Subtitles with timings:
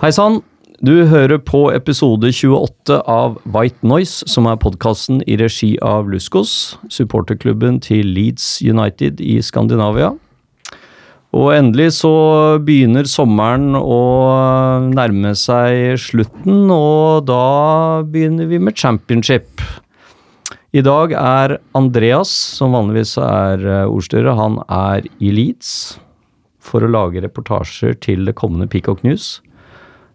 [0.00, 0.38] Hei sann!
[0.80, 6.78] Du hører på episode 28 av White Noise, som er podkasten i regi av Luskos,
[6.88, 10.14] supporterklubben til Leeds United i Skandinavia.
[11.36, 12.12] Og endelig så
[12.64, 13.98] begynner sommeren å
[14.88, 19.60] nærme seg slutten, og da begynner vi med championship.
[20.72, 26.00] I dag er Andreas, som vanligvis er eh, ordstyrer, han er i Leeds
[26.56, 29.42] for å lage reportasjer til det kommende Peacock News.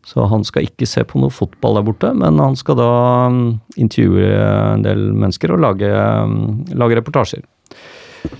[0.05, 2.91] Så han skal ikke se på noe fotball der borte, men han skal da
[3.33, 3.47] mm,
[3.81, 4.29] intervjue
[4.75, 7.41] en del mennesker og lage, mm, lage reportasjer.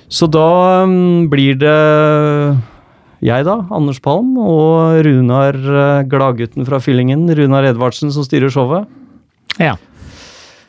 [0.10, 1.76] Så da mm, blir det
[3.26, 8.86] jeg, da, Anders Palm, og Runar, eh, gladgutten fra Fyllingen, Runar Edvardsen, som styrer showet.
[9.58, 9.74] Ja.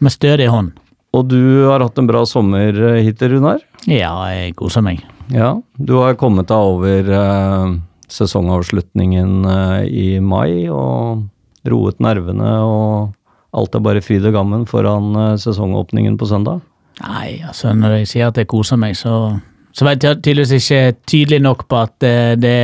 [0.00, 0.72] Med stødig hånd.
[1.16, 3.60] Og du har hatt en bra sommer eh, hittil, Runar?
[3.84, 5.04] Ja, jeg koser meg.
[5.34, 7.76] Ja, du har kommet deg over eh,
[8.12, 11.26] sesongavslutningen eh, i mai og
[11.66, 13.14] roet nervene og
[13.56, 16.62] alt er bare fryd og gammen foran eh, sesongåpningen på søndag?
[17.02, 19.36] Nei, altså når jeg sier at jeg koser meg, så,
[19.74, 22.06] så vet jeg tydeligvis ikke tydelig nok på at
[22.40, 22.54] det,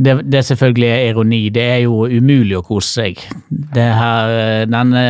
[0.00, 1.40] det, det, selvfølgelig er ironi.
[1.54, 3.22] Det er jo umulig å kose seg.
[3.76, 5.04] Her, eh, denne,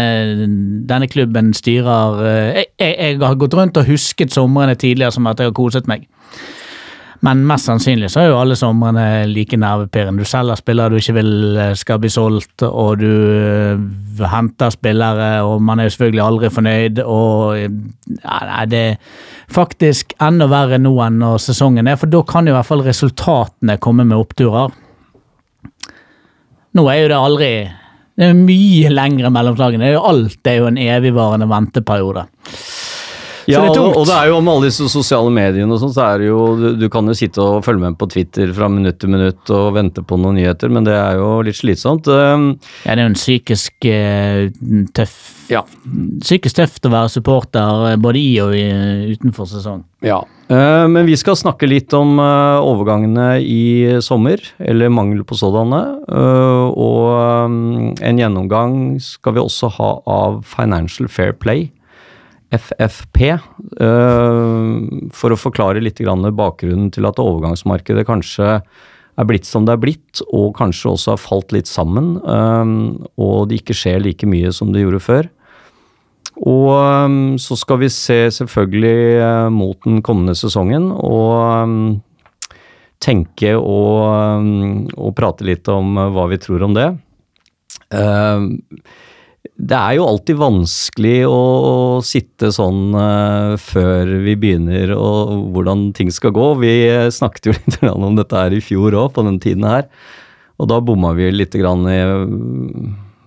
[0.91, 5.41] denne klubben styrer jeg, jeg, jeg har gått rundt og husket somrene tidligere som at
[5.41, 6.09] jeg har koset meg.
[7.27, 10.25] Men mest sannsynlig så er jo alle somrene like nervepirrende.
[10.25, 15.29] Du selger spillere du ikke vil eh, skal bli solgt, og du eh, henter spillere,
[15.45, 17.03] og man er jo selvfølgelig aldri fornøyd.
[17.05, 17.67] Og eh,
[18.23, 19.19] ja, nei, det er
[19.53, 22.87] faktisk enda verre nå enn når sesongen er, for da kan jo i hvert fall
[22.89, 24.73] resultatene komme med oppturer.
[26.71, 27.47] Nå er jo det aldri
[28.15, 32.29] Det er mye lengre mellom alt er jo en evigvarende venteperiode.
[33.53, 33.97] Ja, det er og, tungt.
[34.01, 36.41] og det er jo med alle disse sosiale mediene og sånn, så er det jo
[36.61, 39.75] du, du kan jo sitte og følge med på Twitter fra minutt til minutt og
[39.77, 42.09] vente på noen nyheter, men det er jo litt slitsomt.
[42.11, 42.53] Um,
[42.87, 44.49] Ja, det er jo en psykisk eh,
[44.97, 45.19] tøff
[45.51, 45.65] Ja.
[46.23, 48.67] Psykisk tøft å være supporter eh, både i og i,
[49.17, 49.81] utenfor sesong.
[50.07, 55.37] Ja, eh, men vi skal snakke litt om eh, overgangene i sommer, eller mangel på
[55.41, 55.81] sådanne.
[56.07, 61.71] eh, og eh, en gjennomgang skal vi også ha av Financial Fair Play,
[62.51, 68.61] FFP, eh, for å forklare litt bakgrunnen til at overgangsmarkedet kanskje
[69.19, 73.49] er blitt som det er blitt, og kanskje også har falt litt sammen, eh, og
[73.49, 75.31] det ikke skjer like mye som det gjorde før.
[76.41, 81.99] Og um, så skal vi se selvfølgelig uh, mot den kommende sesongen og
[83.03, 86.89] tenke og, og prate litt om uh, hva vi tror om det.
[87.93, 88.47] Um,
[89.61, 91.41] det er jo alltid vanskelig å,
[92.07, 96.47] sitte sånn uh, før vi begynner og hvordan ting skal gå.
[96.63, 99.87] Vi uh, snakket jo litt om dette her i fjor òg, på den tiden her.
[100.61, 101.99] Og da bomma vi litt grann i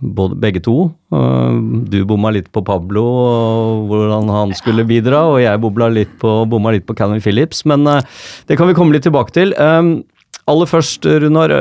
[0.03, 0.87] både, begge to.
[1.13, 1.59] Uh,
[1.91, 6.39] Du bomma litt på Pablo og hvordan han skulle bidra, og jeg bomma litt på,
[6.49, 8.01] bomma litt på Calvin Phillips, men uh,
[8.49, 9.53] det kan vi komme litt tilbake til.
[9.61, 9.99] Um,
[10.49, 11.53] aller først, Runar,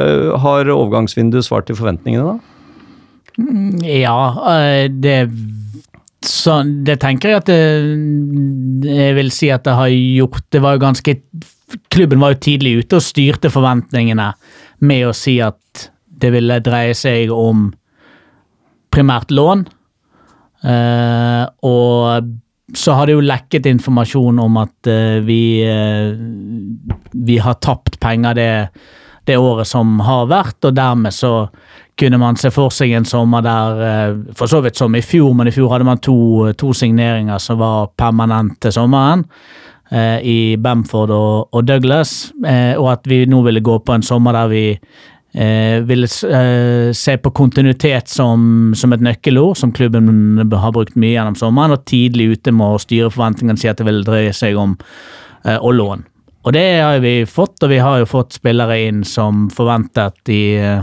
[0.43, 2.52] har overgangsvinduet svart til forventningene, da?
[3.37, 4.19] Ja,
[4.53, 5.19] eh, det
[6.23, 10.77] så det tenker jeg at det, Jeg vil si at det har gjort Det var
[10.77, 11.15] jo ganske
[11.91, 14.29] Klubben var jo tidlig ute og styrte forventningene
[14.87, 15.89] med å si at
[16.23, 17.69] det ville dreie seg om
[18.93, 19.65] primært lån.
[20.69, 26.13] Eh, og så har det jo lekket informasjon om at eh, vi eh,
[27.13, 28.51] vi har tapt penger det,
[29.29, 31.49] det året som har vært, og dermed så
[31.99, 35.35] kunne man se for seg en sommer der eh, For så vidt som i fjor,
[35.37, 39.27] men i fjor hadde man to, to signeringer som var permanent til sommeren.
[39.93, 44.03] eh, I Bamford og, og Douglas, eh, og at vi nå ville gå på en
[44.03, 50.41] sommer der vi eh, ville eh, se på kontinuitet som, som et nøkkelord, som klubben
[50.53, 53.87] har brukt mye gjennom sommeren, og tidlig ute med å styre forventningene si at det
[53.87, 54.79] ville dreie seg om
[55.45, 56.09] eh, å lån.
[56.43, 60.43] Og det har vi fått, og vi har jo fått spillere inn som forventet i
[60.59, 60.83] eh,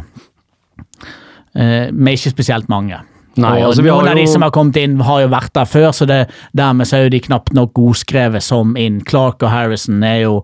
[1.53, 3.01] eh, Med ikke spesielt mange.
[3.39, 5.69] Nei, altså, vi noen har av de som har kommet inn, har jo vært der
[5.69, 6.23] før, så det,
[6.57, 8.99] dermed så er jo de knapt nok godskrevet som inn.
[9.07, 10.41] Clark og Harrison er jo,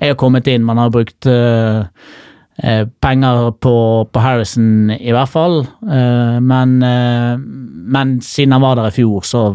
[0.00, 0.66] er jo kommet inn.
[0.66, 1.82] Man har brukt eh,
[2.62, 3.76] eh, penger på,
[4.12, 5.60] på Harrison, i hvert fall.
[5.66, 7.34] Eh, men, eh,
[7.98, 9.48] men siden han var der i fjor, så,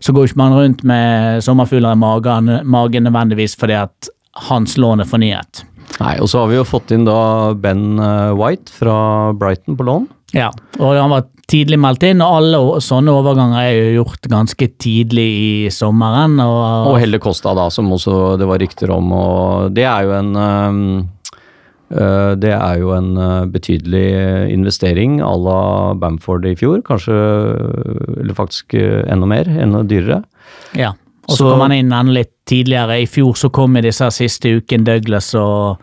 [0.00, 4.12] så går ikke man rundt med sommerfugler i magen, magen nødvendigvis fordi at
[4.48, 5.64] hans lån er fornyet.
[5.98, 9.86] Nei, og så har vi jo fått inn da Ben eh, White fra Brighton på
[9.88, 10.06] lån.
[10.36, 14.68] Ja, og han var tidlig meldt inn, og alle sånne overganger er jo gjort ganske
[14.76, 16.36] tidlig i sommeren.
[16.44, 19.08] Og, Og Helle Kosta da, som også det var rykter om.
[19.16, 20.82] og Det er jo en øh,
[21.90, 26.82] det er jo en øh, betydelig investering à la Bamford i fjor.
[26.84, 27.14] Kanskje
[28.20, 30.22] Eller faktisk øh, enda mer, enda dyrere.
[30.76, 30.90] ja.
[31.28, 33.02] og så kom han inn enda litt tidligere.
[33.02, 35.76] I fjor så kom i disse siste uken Douglas og,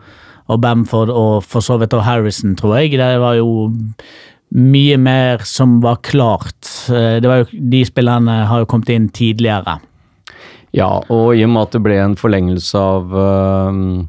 [0.48, 2.98] og Bamford og for så vidt og Harrison, tror jeg.
[2.98, 3.70] Det var jo
[4.54, 6.66] mye mer som var klart.
[6.90, 9.78] Eh, Det var jo, de spillerne har jo kommet inn tidligere.
[10.74, 14.08] Ja, og i og med at det ble en forlengelse av øhm,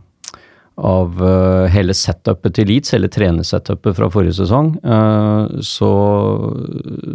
[0.77, 5.89] av øh, hele setupet til Leeds, hele trenersetupet fra forrige sesong, øh, så,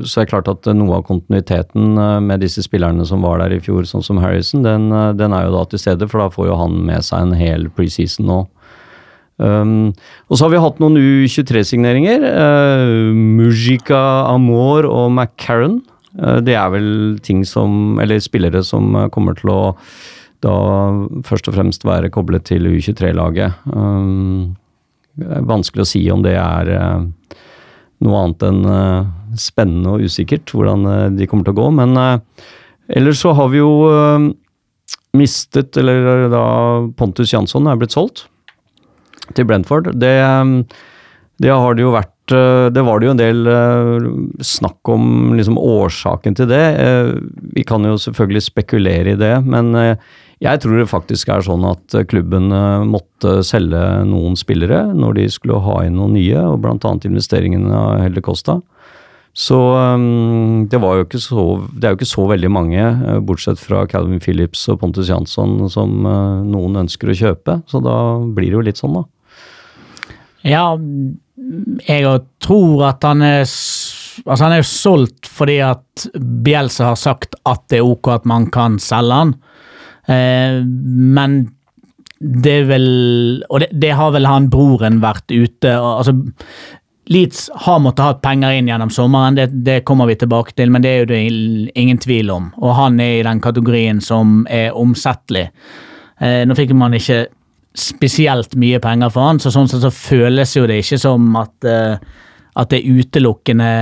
[0.03, 3.55] så er det klart at noe av kontinuiteten øh, med disse spillerne som var der
[3.55, 6.51] i fjor, sånn som Harrison, den, den er jo da til stede, for da får
[6.51, 8.41] jo han med seg en hel preseason nå.
[9.43, 9.91] Um,
[10.29, 12.23] og så har vi hatt noen U23-signeringer.
[12.23, 15.81] Uh, Mujika Amor og McCarran.
[16.15, 16.91] Uh, det er vel
[17.25, 19.63] ting som Eller spillere som kommer til å
[20.43, 20.57] da
[21.27, 23.63] først og fremst være koblet til U23-laget.
[23.71, 24.55] Um,
[25.49, 27.05] vanskelig å si om det er uh,
[28.03, 31.97] noe annet enn uh, spennende og usikkert hvordan de kommer til å gå, men
[32.93, 33.71] ellers så har vi jo
[35.17, 36.43] mistet, eller da
[36.99, 38.27] Pontus Jansson er blitt solgt
[39.33, 39.89] til Brentford.
[39.97, 40.13] Det,
[41.41, 43.41] det har det jo vært Det var det jo en del
[44.45, 46.65] snakk om liksom årsaken til det.
[47.57, 49.73] Vi kan jo selvfølgelig spekulere i det, men
[50.43, 55.21] jeg tror det faktisk er sånn at uh, klubben uh, måtte selge noen spillere når
[55.21, 56.93] de skulle ha inn noen nye, og bl.a.
[57.07, 58.59] investeringen av Helle Costa.
[59.39, 61.43] Så um, det var jo ikke så
[61.73, 65.61] Det er jo ikke så veldig mange, uh, bortsett fra Calvin Phillips og Pontus Jansson,
[65.73, 67.61] som noen ønsker å kjøpe.
[67.71, 67.97] Så da
[68.27, 69.07] blir det jo litt sånn, da.
[70.43, 70.67] Ja,
[71.87, 73.45] jeg tror at han er
[74.13, 78.27] Altså, han er jo solgt fordi at Bielsa har sagt at det er ok at
[78.29, 79.31] man kan selge han.
[80.13, 81.43] Eh, men
[82.23, 82.85] det er vel
[83.51, 86.15] Og det, det har vel han broren vært ute og, Altså,
[87.11, 90.85] Leeds har måttet ha penger inn gjennom sommeren, det, det kommer vi tilbake til, men
[90.85, 91.19] det er jo det
[91.75, 92.47] ingen tvil om.
[92.63, 95.49] Og han er i den kategorien som er omsettelig.
[96.23, 97.25] Eh, nå fikk man ikke
[97.75, 101.57] spesielt mye penger for han, så sånn sett så føles jo det ikke som at,
[101.67, 101.99] eh,
[102.63, 103.73] at det er utelukkende,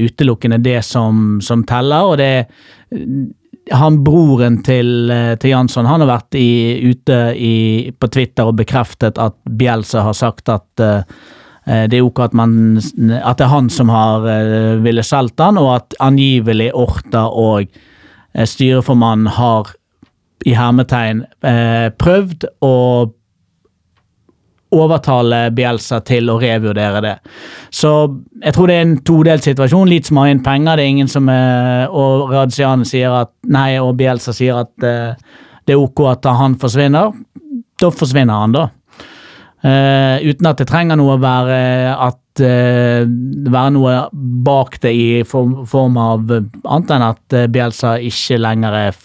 [0.00, 2.08] utelukkende det som, som teller.
[2.08, 2.32] og det
[3.70, 8.58] han Broren til, eh, til Jansson han har vært i, ute i, på Twitter og
[8.58, 11.04] bekreftet at Bjelse har sagt at eh,
[11.90, 15.58] det er ok at, man, at det er han som har uh, ville solgt han,
[15.60, 19.68] og at angivelig Orta og uh, styreformannen har
[20.48, 21.20] i hermetegn
[22.00, 22.72] prøvd å
[24.74, 27.14] overtale Bielsa til å revurdere det.
[27.74, 27.92] Så
[28.42, 29.90] jeg tror det er en todelt situasjon.
[29.90, 33.74] Leeds må ha inn penger, det er ingen som er, og Radzian sier at nei,
[33.82, 35.16] og Bielsa sier at eh,
[35.66, 37.14] det er ok at han forsvinner.
[37.80, 38.68] Da forsvinner han, da.
[39.60, 41.56] Uh, uten at det trenger noe å være
[41.92, 43.04] at eh,
[43.50, 43.94] være noe
[44.46, 49.00] bak det i form, av eh, annet enn at eh, Bielsa ikke lenger er,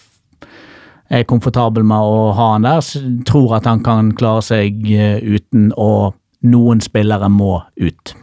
[1.08, 2.84] er komfortabel med å ha han der.
[3.28, 8.16] Tror at han kan klare seg eh, uten og noen spillere må ut.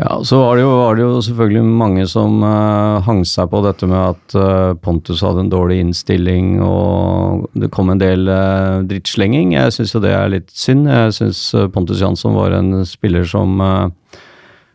[0.00, 3.60] Ja, så var det jo, var det jo selvfølgelig mange som uh, hang seg på
[3.66, 8.80] dette med at uh, Pontus hadde en dårlig innstilling, og det kom en del uh,
[8.88, 9.52] drittslenging.
[9.58, 10.88] Jeg syns jo det er litt synd.
[10.88, 11.42] Jeg syns
[11.74, 14.20] Pontus Jansson var en spiller som eh,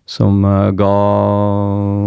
[0.05, 0.93] som eh, ga,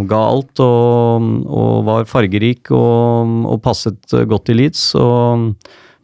[0.09, 4.85] ga alt og, og var fargerik og, og passet eh, godt i Leeds.
[4.99, 5.50] Og,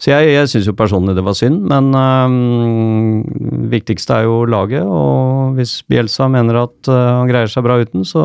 [0.02, 4.82] så jeg, jeg syns jo personlig det var synd, men det viktigste er jo laget.
[4.82, 8.24] Og hvis Bjelsa mener at øh, han greier seg bra uten, så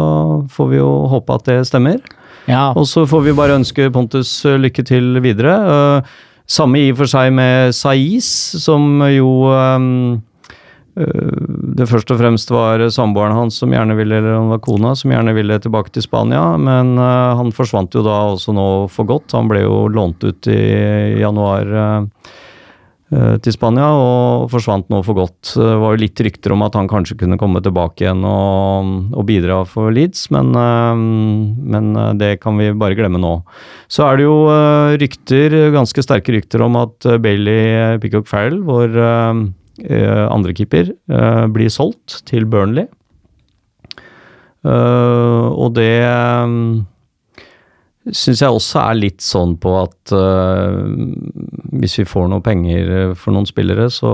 [0.51, 2.01] får vi jo håpe at det stemmer.
[2.49, 5.55] Ja, Og så får vi bare ønske Pontus øh, lykke til videre.
[5.69, 6.09] Øh,
[6.49, 8.25] samme i og for seg med Saiz,
[8.57, 10.17] som jo øh,
[10.99, 15.13] det først og fremst var samboeren hans som gjerne ville, eller han var kona, som
[15.13, 16.43] gjerne ville tilbake til Spania.
[16.59, 19.31] Men øh, han forsvant jo da også nå for godt.
[19.37, 20.59] Han ble jo lånt ut i
[21.21, 22.07] januar øh,
[23.41, 25.53] til Spania og forsvant nå for godt.
[25.55, 29.25] Det var jo litt rykter om at han kanskje kunne komme tilbake igjen og, og
[29.25, 31.87] bidra for Leeds, men, men
[32.19, 33.39] det kan vi bare glemme nå.
[33.89, 34.35] Så er det jo
[35.01, 38.93] rykter, ganske sterke rykter om at Bailey Pickock Farrell, vår
[39.79, 42.87] øh, keeper, andrekeeper, uh, blir solgt til Burnley.
[44.59, 46.03] Eh, og det
[46.43, 46.81] um,
[48.11, 50.11] syns jeg også er litt sånn på at
[51.79, 54.11] hvis vi får noe penger for noen spillere, så,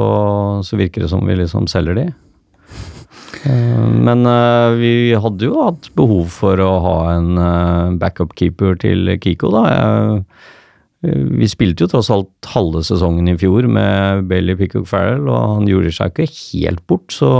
[0.61, 2.05] så virker det som vi liksom selger de.
[3.45, 4.21] Men
[4.77, 9.65] vi hadde jo hatt behov for å ha en backup-keeper til Kiko, da.
[9.71, 10.21] Jeg,
[11.39, 15.69] vi spilte jo tross alt halve sesongen i fjor med Bailey Pickock Farrell, og han
[15.69, 17.31] gjorde seg ikke helt bort, så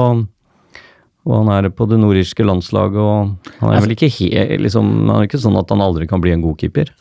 [1.25, 5.15] og han er på det nordirske landslaget, og han er vel ikke helt liksom, Han
[5.15, 6.91] er ikke sånn at han aldri kan bli en god keeper?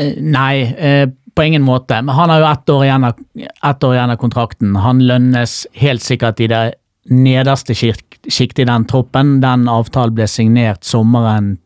[0.00, 2.00] Eh, nei, eh, på ingen måte.
[2.02, 3.20] Men han har jo ett år, igjen av,
[3.70, 4.76] ett år igjen av kontrakten.
[4.82, 6.64] Han lønnes helt sikkert i det
[7.10, 9.36] nederste sjiktet i den troppen.
[9.44, 11.56] Den avtalen ble signert sommeren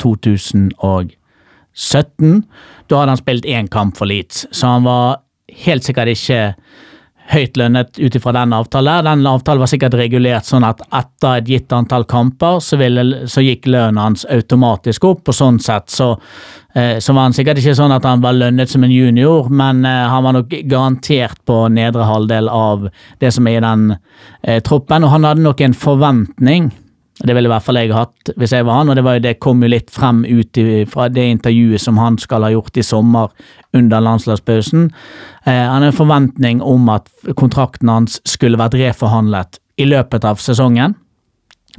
[1.77, 2.43] 2017.
[2.89, 5.23] Da hadde han spilt én kamp for Leeds, så han var
[5.65, 6.55] helt sikkert ikke
[7.27, 9.05] høyt lønnet ut ifra den avtalen.
[9.05, 13.43] Den avtalen var sikkert regulert sånn at etter et gitt antall kamper, så, ville, så
[13.43, 15.27] gikk lønnen hans automatisk opp.
[15.27, 16.13] og sånn sett så,
[16.75, 19.85] eh, så, var han sikkert ikke sånn at han var lønnet som en junior, men
[19.85, 23.97] eh, han var nok garantert på nedre halvdel av det som er i den
[24.43, 25.05] eh, troppen.
[25.05, 26.71] Og han hadde nok en forventning
[27.25, 29.39] det ville i hvert fall jeg hatt hvis jeg var han, og det, var det
[29.41, 30.59] kom jo litt frem ut
[30.93, 33.33] fra det intervjuet som han skal ha gjort i sommer
[33.77, 34.91] under landslagspausen.
[35.47, 37.09] Eh, han har en forventning om at
[37.39, 40.97] kontrakten hans skulle vært reforhandlet i løpet av sesongen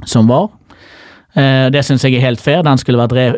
[0.06, 0.50] som var.
[1.38, 2.64] Eh, det syns jeg er helt fair.
[2.66, 2.78] Den,
[3.14, 3.28] re,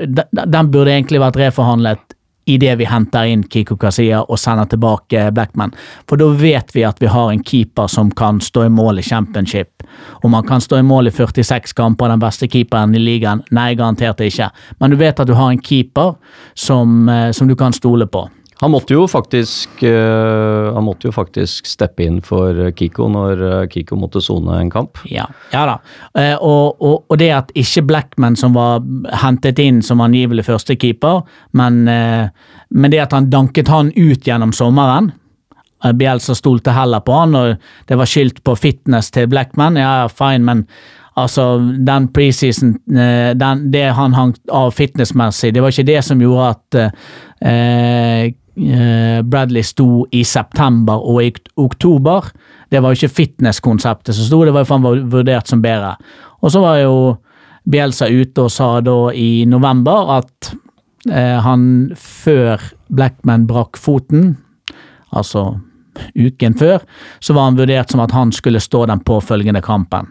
[0.41, 2.17] den burde egentlig vært reforhandlet
[2.55, 5.75] idet vi henter inn Kiko Kasia og sender tilbake Blackman.
[6.09, 9.07] For da vet vi at vi har en keeper som kan stå i mål i
[9.07, 9.85] championship.
[10.23, 13.45] Om han kan stå i mål i 46 kamper, den beste keeperen i ligaen?
[13.51, 14.51] Nei, garantert ikke.
[14.81, 16.15] Men du vet at du har en keeper
[16.55, 18.29] som, eh, som du kan stole på.
[18.61, 23.63] Han måtte jo faktisk uh, han måtte jo faktisk steppe inn for Kiko når uh,
[23.73, 25.01] Kiko måtte sone en kamp.
[25.09, 25.25] Ja,
[25.55, 25.79] ja da.
[26.13, 28.85] Uh, og, og, og, det at ikke Blackman som var
[29.23, 31.25] hentet inn som angivelig førstekeeper,
[31.57, 35.13] men, men det at han danket han ut gjennom sommeren
[35.97, 39.81] Bielsa stolte heller på han, og det var skilt på fitness til Blackman.
[39.81, 40.67] Ja, fine, men
[41.19, 46.79] Altså, den preseason Det han hang av fitnessmessig, det var ikke det som gjorde at
[46.79, 46.93] eh,
[47.41, 51.31] Eh, Bradley sto i september og i
[51.61, 52.27] oktober.
[52.71, 55.95] Det var jo ikke fitnesskonseptet som sto, det var jo han var vurdert som bedre.
[56.41, 56.95] Og så var jo
[57.71, 60.53] Bielsa ute og sa da i november at
[61.11, 61.65] eh, han
[61.97, 64.33] før Blackman brakk foten,
[65.11, 65.61] altså
[66.15, 66.85] uken før,
[67.21, 70.09] så var han vurdert som at han skulle stå den påfølgende kampen.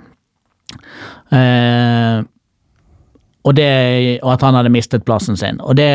[1.33, 2.21] Eh,
[3.47, 3.69] og, det,
[4.19, 5.61] og, at han hadde mistet plassen sin.
[5.63, 5.89] Og det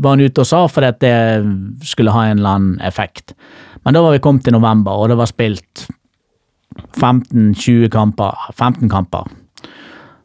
[0.00, 1.16] var han ute og sa fordi at det
[1.88, 3.36] skulle ha en eller annen effekt.
[3.84, 5.86] Men da var vi kommet til november, og det var spilt
[6.96, 8.48] 15-20 kamper.
[8.56, 9.28] 15 kamper.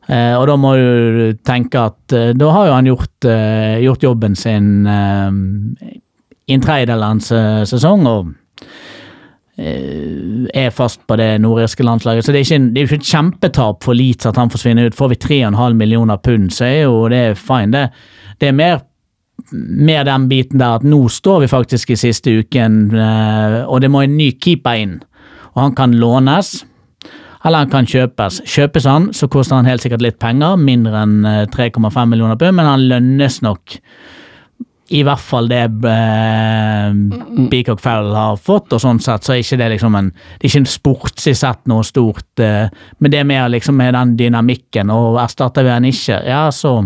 [0.07, 4.05] Eh, og da må du tenke at eh, da har jo han gjort, eh, gjort
[4.07, 5.31] jobben sin eh,
[6.47, 8.07] i en tredjedel av en sesong.
[8.07, 8.46] og Eh,
[9.57, 12.25] er fast på det nordirske landslaget.
[12.25, 14.97] Så det er, ikke, det er ikke et kjempetap for Leeds at han forsvinner ut.
[14.97, 17.73] Får vi 3,5 millioner pund, så er jo det fine.
[17.73, 17.89] Det,
[18.41, 18.79] det er mer,
[19.51, 23.91] mer, den biten der at nå står vi faktisk i siste uken, eh, og det
[23.91, 24.99] må en ny keeper inn.
[25.55, 26.59] Og han kan lånes.
[27.45, 28.41] Eller han kan kjøpes.
[28.49, 31.17] Kjøpes han, så koster han helt sikkert litt penger, mindre enn
[31.53, 33.79] 3,5 eh, millioner pund, men han lønnes nok
[34.89, 36.93] i hvert fall det eh,
[37.51, 40.51] Beacock Farrell har fått, og sånn sett så er ikke det liksom en Det er
[40.51, 45.19] ikke en sportslig sett noe stort, eh, men det mer liksom med den dynamikken, og
[45.21, 46.79] erstatter vi den ikke, ja, så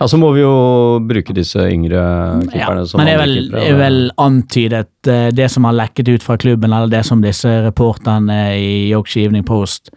[0.00, 0.54] ja, Så må vi jo
[1.04, 2.00] bruke disse yngre
[2.48, 2.86] keeperne.
[2.88, 6.38] Ja, men det er vel, er vel antydet uh, det som har lekket ut fra
[6.40, 9.92] klubben, eller det som disse reporterne i Yorkshire Evening Post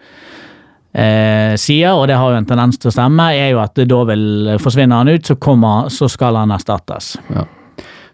[0.93, 4.03] eh, sier, og det har jo en tendens til å stemme, er jo at da
[4.09, 7.15] vil forsvinner han ut, så, kommer, så skal han erstattes.
[7.33, 7.47] Ja.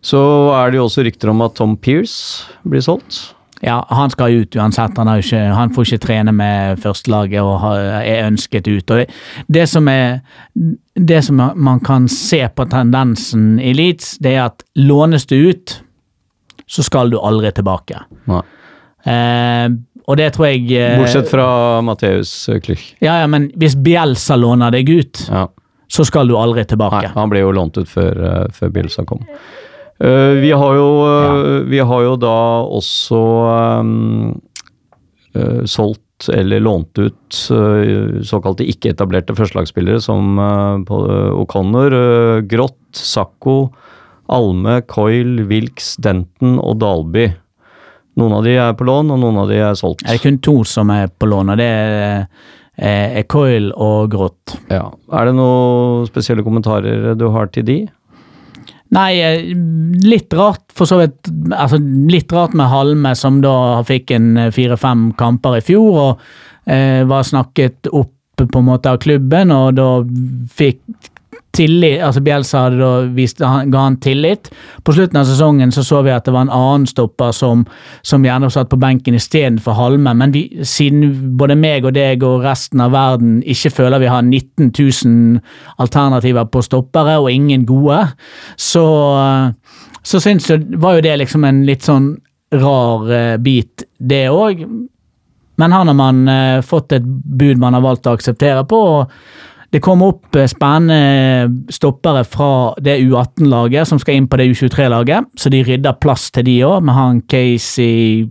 [0.02, 0.22] Så
[0.56, 3.36] er det jo også rykter om at Tom Pearce blir solgt.
[3.60, 4.96] Ja, han skal ut uansett.
[4.98, 8.88] Han, ikke, han får ikke trene med førstelaget og er ønsket ut.
[8.88, 9.10] Det,
[9.52, 10.22] det, som er,
[10.96, 15.76] det som man kan se på tendensen i Leeds, det er at lånes du ut,
[16.70, 18.00] så skal du aldri tilbake.
[19.04, 19.68] Eh,
[20.10, 21.48] og det tror jeg eh, Bortsett fra
[21.86, 22.34] Matheus
[22.66, 22.96] Klich.
[23.04, 25.46] Ja, ja, men hvis Bielsa låner deg ut, ja.
[25.86, 27.04] så skal du aldri tilbake.
[27.06, 29.22] Nei, han ble jo lånt ut før, uh, før Bielsa kom.
[30.02, 31.58] Uh, vi, har jo, uh, ja.
[31.70, 32.38] vi har jo da
[32.80, 33.24] også
[33.86, 34.38] um,
[35.70, 37.38] solgt eller lånt ut
[38.28, 40.36] såkalte ikke-etablerte førstelagsspillere som
[40.92, 41.94] O'Connor,
[42.50, 43.70] Grått, Sakko,
[44.28, 47.30] Alme, Coil, Wilks, Denton og Dalby.
[48.20, 50.04] Noen av de er på lån, og noen av de er solgt.
[50.06, 52.26] Det er kun to som er på lån, og det er,
[52.76, 54.58] er Coil og Grått.
[54.72, 54.90] Ja.
[55.16, 57.80] Er det noen spesielle kommentarer du har til de?
[58.90, 59.52] Nei, eh,
[60.02, 61.30] litt rart for så vidt.
[61.54, 61.78] Altså,
[62.10, 67.06] litt rart med Halme, som da fikk en eh, fire-fem kamper i fjor, og eh,
[67.10, 69.90] var snakket opp på en måte av klubben, og da
[70.56, 70.80] fikk
[71.56, 74.50] tillit, altså Bjelsa hadde da vist, han, ga han tillit.
[74.86, 77.66] På slutten av sesongen så så vi at det var en annen stopper som,
[78.06, 82.46] som gjerne satt på benken istedenfor Halme, men vi, siden både meg og deg og
[82.46, 88.04] resten av verden ikke føler vi har 19 000 alternativer på stoppere, og ingen gode,
[88.58, 88.86] så,
[90.04, 92.14] så syns jeg var jo det liksom en litt sånn
[92.56, 94.64] rar uh, bit, det òg.
[95.60, 98.80] Men han har man uh, fått et bud man har valgt å akseptere på.
[99.02, 104.50] og det kom opp eh, spennende stoppere fra det U18-laget som skal inn på det
[104.54, 108.28] U23-laget, så de rydder plass til de òg, med han Casey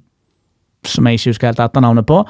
[0.87, 2.21] som jeg ikke husker helt etternavnet på.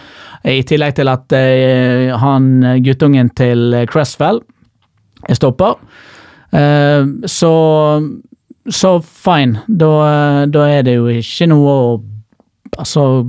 [0.49, 4.41] I tillegg til at eh, han guttungen til Cressfell
[5.29, 5.77] er stopper.
[6.53, 7.53] Eh, så
[8.69, 9.63] så fine.
[9.69, 9.91] Da,
[10.47, 11.91] da er det jo ikke noe å
[12.79, 13.25] Altså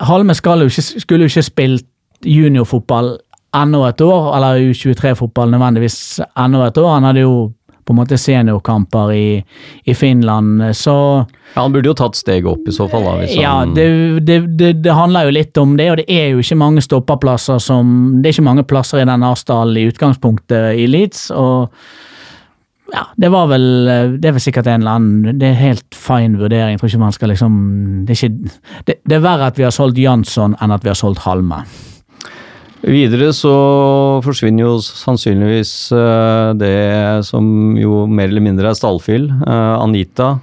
[0.00, 1.84] Halme skal jo ikke, skulle jo ikke spilt
[2.24, 3.10] juniorfotball
[3.54, 5.98] enda et år, eller U23-fotball nødvendigvis
[6.38, 6.90] enda et år.
[6.96, 7.34] Han hadde jo
[7.84, 9.26] på en måte seniorkamper i,
[9.84, 10.94] i Finland, så
[11.54, 13.04] Ja, Han burde jo tatt steget opp i så fall.
[13.04, 13.84] da, ja, det,
[14.26, 17.60] det, det, det handler jo litt om det, og det er jo ikke mange stopperplasser
[17.60, 21.68] som Det er ikke mange plasser i den Arsdalen i utgangspunktet i Leeds, og
[22.94, 23.62] ja, det var vel
[24.20, 26.74] Det er vel sikkert en eller annen Det er helt fine vurdering.
[26.74, 27.54] Jeg tror ikke man skal liksom
[28.06, 30.92] Det er, ikke, det, det er verre at vi har solgt Jansson enn at vi
[30.92, 31.62] har solgt Halme.
[32.84, 33.52] Videre så
[34.24, 36.74] forsvinner jo sannsynligvis eh, det
[37.24, 37.46] som
[37.80, 39.30] jo mer eller mindre er stallfyll.
[39.32, 40.34] Eh, Anita,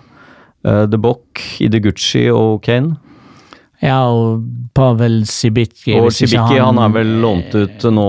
[0.65, 2.95] The Bock, Ideguchi og Kane.
[3.81, 4.43] Ja, og
[4.77, 5.95] Pavel Sibiki.
[5.97, 8.03] Og Sibiki han, han er vel lånt ut nå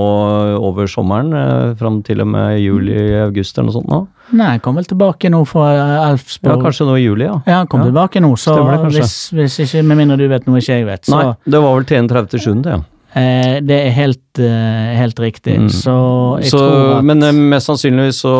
[0.60, 1.32] over sommeren,
[1.80, 4.00] fram til og med juli-august eller noe sånt nå?
[4.36, 5.70] Nei, han kom vel tilbake nå fra
[6.10, 6.58] Elfsborg.
[6.58, 7.38] Ja, kanskje nå i juli, ja.
[7.48, 7.88] Ja, han kom Ja.
[7.88, 11.08] tilbake nå, så det hvis, hvis ikke, med mindre du vet noe ikke jeg vet,
[11.08, 12.76] så Nei, det var vel 31.7., det.
[12.76, 12.82] ja.
[13.14, 15.58] Eh, det er helt, eh, helt riktig.
[15.60, 15.68] Mm.
[15.70, 15.94] Så
[16.40, 18.34] jeg Så, tror at men eh, mest sannsynligvis så,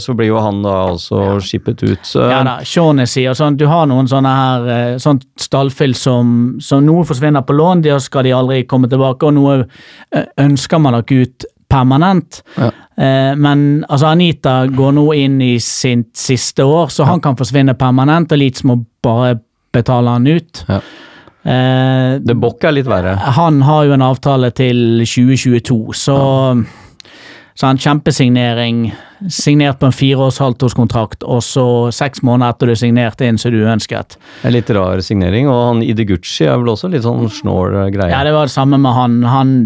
[0.00, 2.04] så blir jo han da altså skippet ut.
[2.06, 3.56] Så, Ja da, Shaunessy og sånn.
[3.58, 7.98] Du har noen sånne her eh, sånt stallfyll som, som noe forsvinner på lån, der
[8.04, 9.58] skal de aldri komme tilbake, og noe
[10.12, 12.42] eh, ønsker man nok ut permanent.
[12.56, 12.70] Ja.
[13.36, 18.32] Men altså Anita går nå inn i sitt siste år, så han kan forsvinne permanent,
[18.32, 19.36] og Leeds må bare
[19.76, 20.64] betale han ut.
[20.68, 20.80] Ja.
[21.48, 23.16] Eh, The Bock er litt verre.
[23.16, 26.16] han har jo en avtale til 2022, så,
[27.54, 28.88] så han kjempesignering.
[29.34, 33.56] Signert på en fireårs halvtårskontrakt, og så seks måneder etter du signerte inn, så du
[33.64, 34.14] uønsket.
[34.46, 35.48] En litt rar signering.
[35.50, 38.12] Og han Ideguchi er vel også litt sånn snål eh, greie.
[38.12, 39.16] Ja, det var det samme med han.
[39.26, 39.56] Han,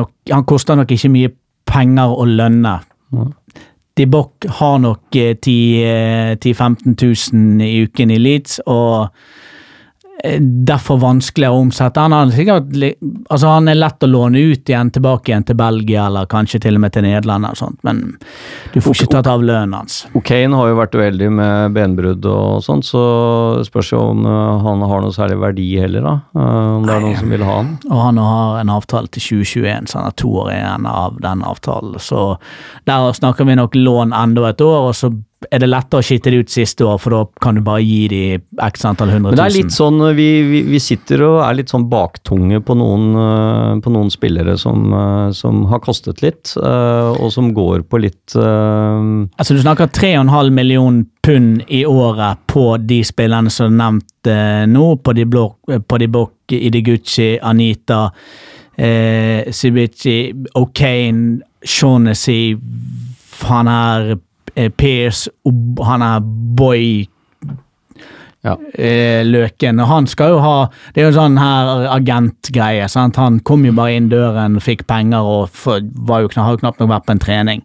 [0.00, 1.34] nok, han koster nok ikke mye
[1.68, 2.78] penger å lønne.
[3.98, 6.96] De Bock har nok eh, 10 eh, 10 000-15
[7.34, 9.12] 000 i uken i Leeds, og
[10.68, 12.02] derfor vanskeligere å omsette.
[12.02, 12.72] Han, har sikkert,
[13.30, 16.78] altså han er lett å låne ut igjen, tilbake igjen til Belgia, eller kanskje til
[16.78, 18.00] og med til Nederland, og sånt, men
[18.74, 20.00] du får ikke tatt av lønnen hans.
[20.26, 23.04] Kane har jo vært uheldig med benbrudd og sånt, så
[23.66, 26.16] spørs jo om eh, han har noe særlig verdi heller, da.
[26.34, 27.72] Eh, om det er noen som vil ha han.
[27.86, 31.46] Og han har en avtale til 2021, så han har to år igjen av den
[31.46, 31.94] avtalen.
[32.02, 32.26] Så
[32.90, 35.12] der snakker vi nok lån enda et år, og så
[35.46, 38.00] er det lettere å skitte det ut siste år, for da kan du bare gi
[38.10, 38.22] de
[38.64, 41.70] x antall hundre Men det er litt sånn, vi, vi, vi sitter og er litt
[41.70, 47.10] sånn baktunge på noen, eh, på noen spillere som, eh, som har kostet litt, eh,
[47.14, 49.06] og som går på litt eh,
[49.38, 54.66] Altså Du snakker 3,5 million pund i året på de spillerne som er nevnt eh,
[54.66, 55.48] nå, på de blå,
[55.86, 58.08] på de Bok, Idiguchi, Anita,
[58.74, 62.56] eh, Sibici, O'Kane, Shaughnessy,
[63.46, 64.24] han er eh,
[64.76, 65.28] Pierce,
[65.84, 66.20] han er
[66.58, 67.06] Boy
[68.44, 68.56] Ja.
[68.78, 69.80] eh, Løken.
[69.82, 72.88] Og han skal jo ha Det er jo en sånn her agentgreie.
[72.88, 73.16] sant?
[73.16, 76.78] Han kom jo bare inn døren, fikk penger og for, var jo, har jo knapt
[76.80, 77.62] nok vært på en trening.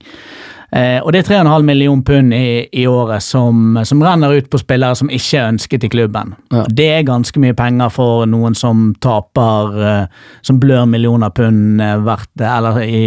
[0.74, 4.58] Eh, og det er 3,5 million pund i, i året som, som renner ut på
[4.58, 6.34] spillere som ikke er ønsket i klubben.
[6.52, 6.64] Ja.
[6.68, 10.08] Det er ganske mye penger for noen som taper eh,
[10.42, 13.04] Som blør millioner pund eh, hvert Eller i,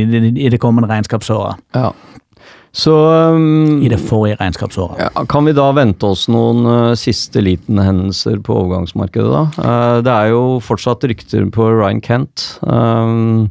[0.00, 1.60] i, i det kommende regnskapsåret.
[1.76, 1.90] Ja.
[2.72, 2.94] Så
[3.34, 5.00] um, I det forrige regnskapsåret.
[5.02, 9.42] ja, Kan vi da vente oss noen uh, siste liten hendelser på overgangsmarkedet, da?
[9.58, 12.46] Uh, det er jo fortsatt rykter på Ryan Kent.
[12.62, 13.50] Um,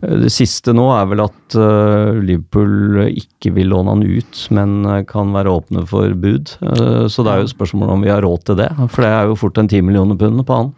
[0.00, 5.02] Det siste nå er vel at uh, Liverpool ikke vil låne han ut, men eh,
[5.04, 6.54] kan være åpne for bud.
[6.64, 8.70] Eh, så det er jo et spørsmål om vi har råd til det.
[8.88, 10.72] For det er jo fort en ti millioner pund på han.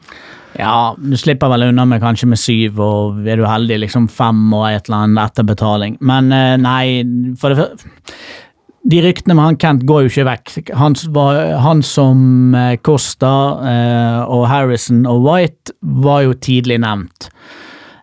[0.59, 4.45] Ja, du slipper vel unna med kanskje med syv, og er du heldig liksom fem
[4.53, 5.99] og et eller annet etter betaling.
[6.05, 6.87] Men eh, nei,
[7.41, 7.71] for det
[8.83, 10.71] de ryktene med han Kent går jo ikke vekk.
[10.79, 13.35] Han, var, han som eh, Costa
[13.71, 17.31] eh, og Harrison og White var jo tidlig nevnt.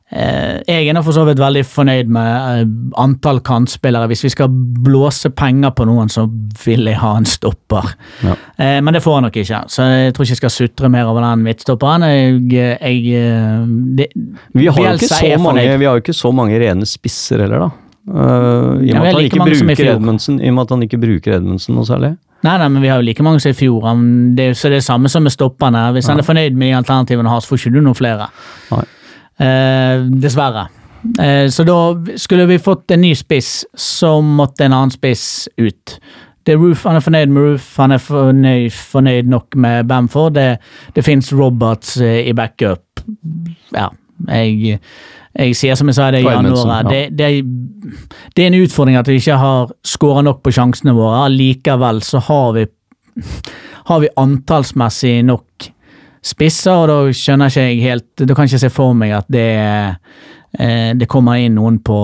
[0.10, 2.30] Eh, jeg er nå for så vidt veldig fornøyd med
[2.64, 2.70] eh,
[3.02, 4.10] antall kantspillere.
[4.10, 6.26] Hvis vi skal blåse penger på noen, så
[6.64, 7.92] vil jeg ha en stopper.
[8.26, 8.34] Ja.
[8.58, 11.12] Eh, men det får jeg nok ikke, så jeg tror ikke jeg skal sutre mer
[11.12, 12.08] over den midtstopperen.
[12.10, 12.40] Jeg,
[12.82, 13.28] jeg,
[14.00, 14.10] det,
[14.58, 14.98] Vi har,
[15.44, 17.70] mange, vi har jo ikke så mange rene spisser heller, da.
[18.10, 19.86] Uh, I og ja, han like.
[19.86, 22.16] Edmundsen, i og med at han ikke bruker Edmundsen noe særlig.
[22.42, 23.84] Nei, nei, men vi har jo like mange som i fjor.
[23.86, 25.92] Han- Det er så det er samme som med stopperne.
[25.94, 28.30] Hvis han er fornøyd med de alternativene han har, så får ikke du noen flere.
[28.72, 28.86] Nei.
[29.40, 30.68] Eh, dessverre.
[31.20, 36.00] Eh, så da skulle vi fått en ny spiss, så måtte en annen spiss ut.
[36.44, 40.34] Det er Roof, Han er fornøyd med Roof, han er fornøyd, fornøyd nok med Bamford.
[40.34, 40.58] Det,
[40.96, 43.04] det fins Roberts eh, i backup.
[43.76, 43.90] Ja,
[44.28, 44.80] jeg,
[45.36, 46.88] jeg sier som jeg sa det i januar.
[46.90, 47.30] Det, det,
[48.36, 51.28] det er en utfordring at vi ikke har skåra nok på sjansene våre.
[51.32, 52.66] Likevel så har vi,
[53.92, 55.70] har vi antallsmessig nok
[56.30, 59.30] spisser, og da skjønner ikke jeg helt Da kan jeg ikke se for meg at
[59.32, 59.48] det,
[60.60, 62.00] eh, det kommer inn noen på,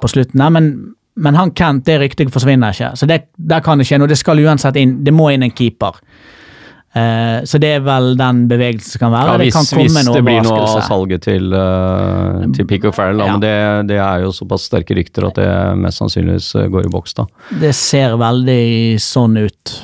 [0.00, 0.52] på slutten der.
[0.54, 0.70] Men,
[1.16, 2.92] men han Kent, det ryktet forsvinner ikke.
[2.98, 4.10] Så det, der kan det skje noe.
[4.10, 6.00] Det skal uansett inn Det må inn en keeper.
[6.94, 9.32] Eh, så det er vel den bevegelsen som kan være.
[9.32, 13.32] Ja, det kan hvis det blir noe av salget til, uh, til Pico Farrell, Ja.
[13.32, 13.54] men det,
[13.90, 15.48] det er jo såpass sterke rykter at det
[15.80, 17.26] mest sannsynligvis eh, går i boks, da.
[17.64, 19.74] Det ser veldig sånn ut.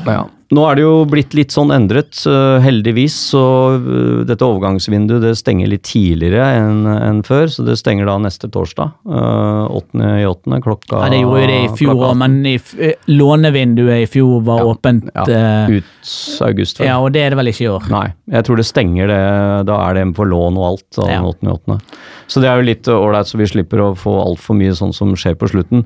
[0.50, 3.14] Nå er det jo blitt litt sånn endret, eh, heldigvis.
[3.30, 3.40] Så
[3.78, 7.46] eh, dette overgangsvinduet det stenger litt tidligere enn en før.
[7.54, 8.90] Så det stenger da neste torsdag.
[9.06, 10.08] eh, 8.
[10.18, 10.58] i 8.
[10.64, 14.42] klokka Ja, det gjorde jo det i fjor òg, men i, eh, lånevinduet i fjor
[14.42, 15.08] var Ja, åpent.
[15.14, 16.86] ja, eh, Ut august, vel.
[16.88, 17.88] ja, og det er det vel ikke i år.
[17.90, 19.66] Nei, jeg tror det stenger det.
[19.66, 20.90] Da er det på lån og alt.
[20.96, 21.20] Da, Ja.
[21.20, 21.46] den 8.
[21.46, 21.80] i 8.
[22.26, 25.14] Så det er jo litt ålreit, så vi slipper å få altfor mye sånn som
[25.14, 25.84] skjer på slutten.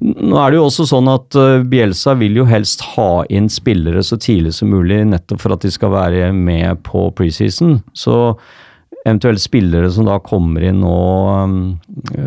[0.00, 4.02] Nå er det jo også sånn at eh, Bielsa vil jo helst ha inn spillere
[4.04, 7.78] så tidlig som mulig, nettopp for at de skal være med på preseason.
[7.96, 8.36] Så
[9.06, 10.96] eventuelt spillere som da kommer inn nå,
[11.46, 11.58] um,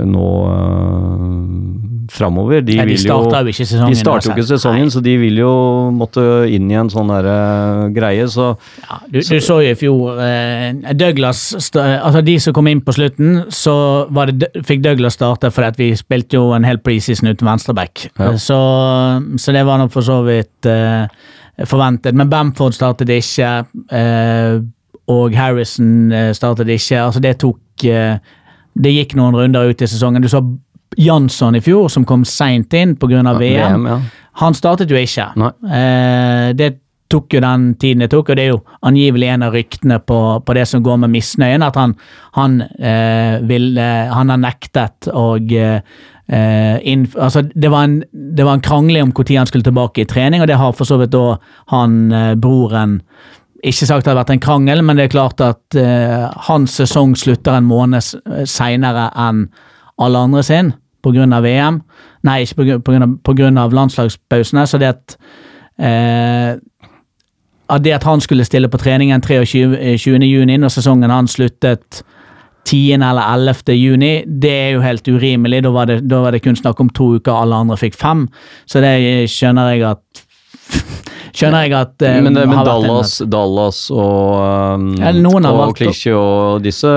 [0.07, 3.17] nå uh, framover, de, Ja, de vil jo
[3.51, 4.93] ikke sesongen De starter jo ikke sesongen, Nei.
[4.93, 5.51] så de vil jo
[5.93, 8.51] måtte inn i en sånn derre greie, så
[8.85, 11.43] Ja, du, du så jo i fjor eh, Douglas
[11.77, 13.75] Altså De som kom inn på slutten, så
[14.15, 18.07] var det, fikk Douglas starte fordi at vi spilte jo en hel preseason uten venstreback.
[18.19, 18.31] Ja.
[18.39, 18.57] Så,
[19.41, 21.07] så det var nå for så vidt eh,
[21.67, 22.15] forventet.
[22.17, 23.51] Men Bamford startet ikke,
[23.91, 24.59] eh,
[25.09, 27.01] og Harrison eh, startet ikke.
[27.01, 28.17] Altså Det tok eh,
[28.73, 30.21] Det gikk noen runder ut i sesongen.
[30.21, 30.43] Du så
[30.97, 33.21] Jansson i fjor, som kom seint inn pga.
[33.21, 33.85] ja, VM.
[33.87, 33.99] ja.
[34.41, 35.31] Han startet jo ikke.
[35.69, 36.77] Eh, det
[37.09, 40.19] tok jo den tiden det tok, og det er jo angivelig en av ryktene på,
[40.45, 41.95] på det som går med misnøyen, at han,
[42.37, 45.81] han, eh, vil, eh, han har nektet å eh,
[46.85, 50.09] inn, altså det, var en, det var en krangling om når han skulle tilbake i
[50.09, 51.39] trening, og det har for så vidt da
[51.73, 51.97] han,
[52.37, 52.99] broren
[53.63, 57.15] ikke sagt det har vært en krangel, men det er klart at eh, hans sesong
[57.19, 58.15] slutter en måned s-
[58.47, 59.47] seinere enn
[59.99, 61.25] alle andre sin pga.
[61.43, 61.81] VM.
[62.23, 63.33] Nei, ikke på
[63.73, 64.65] landslagspausene.
[64.67, 65.17] Så det at
[65.79, 66.55] eh,
[67.69, 69.77] at det at han skulle stille på treningen 23.
[69.77, 70.23] eh, 20.
[70.25, 72.01] juni når sesongen han sluttet
[72.65, 72.93] 10.
[72.93, 73.73] eller 11.
[73.75, 75.63] juni, det er jo helt urimelig.
[75.63, 78.27] Da var det, da var det kun snakk om to uker, alle andre fikk fem.
[78.67, 80.25] Så det skjønner jeg at
[81.33, 86.17] Skjønner jeg at eh, Men, men har vært en- Dallas, Dallas og, um, og å-
[86.19, 86.87] og disse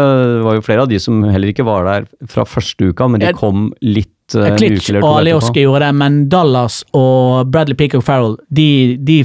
[0.42, 3.26] var jo flere av de som heller ikke var der fra første uka, men de
[3.26, 8.36] jeg, kom litt uh, Klitsch og Alioski gjorde det, men Dallas og Bradley Peacock Farrell,
[8.50, 9.22] de, de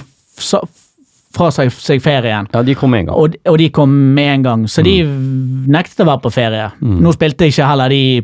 [1.38, 2.48] fra seg, seg ferien.
[2.54, 3.18] Ja, de kom med en gang.
[3.20, 5.68] Og, og de kom med en gang, så de Mm.
[5.70, 6.72] nektet å være på ferie.
[6.82, 8.24] Nå spilte ikke heller de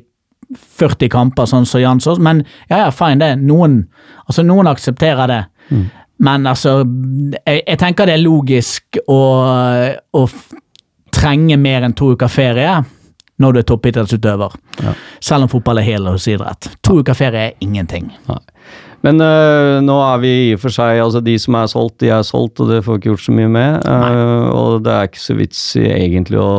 [0.77, 3.31] 40 kamper, sånn som Jansson, men ja, ja, fine det.
[3.41, 3.87] Noen,
[4.27, 5.41] altså, noen aksepterer det.
[5.71, 5.85] Mm.
[6.23, 6.81] Men altså,
[7.45, 9.21] jeg, jeg tenker det er logisk å,
[10.13, 10.25] å
[11.13, 12.77] trenge mer enn to uker ferie
[13.41, 14.55] når du er toppidrettsutøver.
[14.83, 14.93] Ja.
[15.23, 16.69] Selv om fotball er helårsidrett.
[16.85, 18.11] To uker ferie er ingenting.
[18.29, 18.41] Nei.
[19.03, 22.11] Men øh, nå er vi i og for seg altså De som er solgt, de
[22.15, 23.87] er solgt, og det får vi ikke gjort så mye med.
[23.89, 26.53] Uh, og det er ikke så vits egentlig å,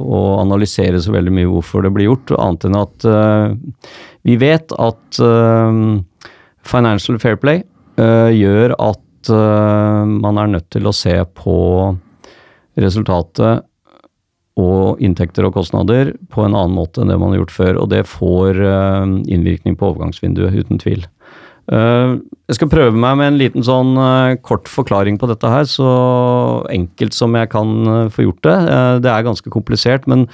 [0.00, 3.90] å analysere så veldig mye hvorfor det blir gjort, annet enn at øh,
[4.28, 6.00] vi vet at øh,
[6.70, 7.62] Financial Fair Play
[8.34, 11.58] gjør at øh, man er nødt til å se på
[12.80, 13.66] resultatet
[14.60, 17.80] og inntekter og kostnader på en annen måte enn det man har gjort før.
[17.82, 21.06] Og det får eh, innvirkning på overgangsvinduet, uten tvil.
[21.70, 22.14] Eh,
[22.50, 25.90] jeg skal prøve meg med en liten sånn eh, kort forklaring på dette her, så
[26.72, 28.56] enkelt som jeg kan eh, få gjort det.
[28.74, 30.26] Eh, det er ganske komplisert, men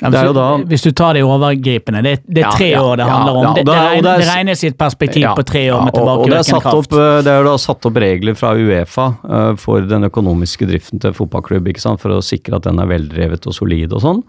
[0.00, 3.40] Ja, jo da Hvis du tar det overgripende, det, det er tre år det handler
[3.40, 3.48] om.
[3.58, 6.78] det, det, regnes, det regnes i et perspektiv på tre år med tilbakevirkende kraft.
[6.78, 11.02] opp, eh, det er da satt opp regler fra Uefa uh, for den økonomiske driften
[11.02, 11.68] til fotballklubb,
[12.00, 14.24] for å sikre at den er veldrevet og solid og sånn.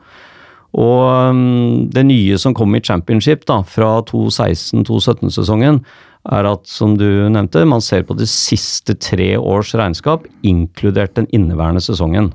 [0.82, 5.82] Og um, det nye som kom i championship da, fra 2016-2017-sesongen,
[6.32, 11.28] er at, som du nevnte, man ser på de siste tre års regnskap, inkludert den
[11.34, 12.32] inneværende sesongen.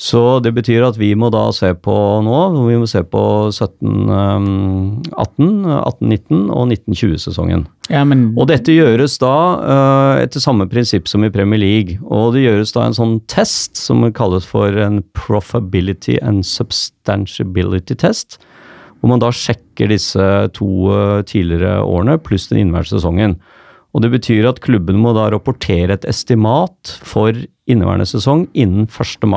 [0.00, 1.94] Så det betyr at vi må da se på
[2.26, 7.62] nå, vi må se på 17, um, 18, 18-19 og 19-20-sesongen.
[7.92, 11.98] Ja, men Og dette gjøres da eh, etter samme prinsipp som i Premier League.
[12.08, 18.40] Og det gjøres da en sånn test som kalles for en profability and substantiability test.
[18.98, 23.38] Hvor man da sjekker disse to eh, tidligere årene pluss den inneværende sesongen.
[23.94, 27.30] Og det betyr at klubben må da rapportere et estimat for
[27.70, 29.28] inneværende sesong innen 1.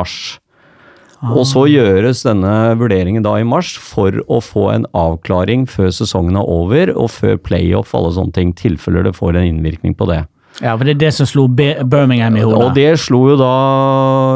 [1.22, 1.38] mars.
[1.38, 6.38] Og så gjøres denne vurderingen da i mars for å få en avklaring før sesongen
[6.40, 10.10] er over, og før playoff og alle sånne ting, tilfeller det får en innvirkning på
[10.12, 10.26] det.
[10.62, 12.62] ja, for det er det som slo Birmingham i hodet.
[12.66, 13.56] Og det slo jo da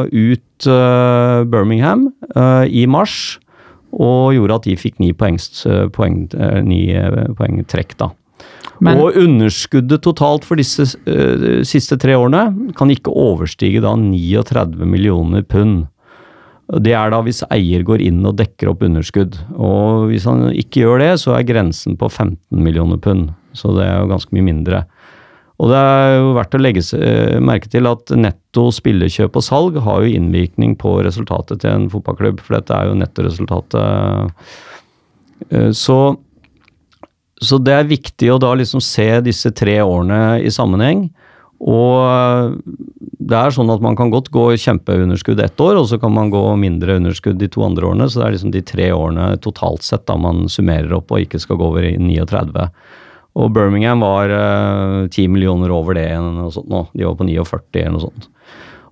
[0.05, 3.37] ut uh, Birmingham uh, i mars,
[3.91, 6.21] og gjorde at de fikk ni, poengs, poeng,
[6.63, 8.13] ni eh, poengtrekk, da.
[8.79, 14.87] Men- og underskuddet totalt for disse uh, siste tre årene kan ikke overstige da 39
[14.87, 15.90] millioner pund.
[16.79, 19.35] Det er da hvis eier går inn og dekker opp underskudd.
[19.59, 23.33] Og hvis han ikke gjør det, så er grensen på 15 millioner pund.
[23.57, 24.85] Så det er jo ganske mye mindre.
[25.61, 29.77] Og det er jo verdt å legge eh, merke til at netto spillekjøp og salg
[29.83, 34.33] har jo innvirkning på resultatet til en fotballklubb, for dette er jo nettoresultatet.
[35.51, 35.97] Eh, Så,
[37.41, 41.09] så det er viktig å da liksom se disse tre årene i sammenheng.
[41.61, 42.57] Og
[43.21, 46.31] det er sånn at man kan godt gå kjempeunderskudd ett år, og så kan man
[46.33, 48.07] gå mindre underskudd de to andre årene.
[48.09, 51.41] Så det er liksom de tre årene totalt sett da man summerer opp og ikke
[51.41, 52.65] skal gå over i 39.
[53.41, 56.83] Og Birmingham var eh, 10 millioner over det eller noe sånt nå.
[56.97, 58.27] De var på 49 eller noe sånt.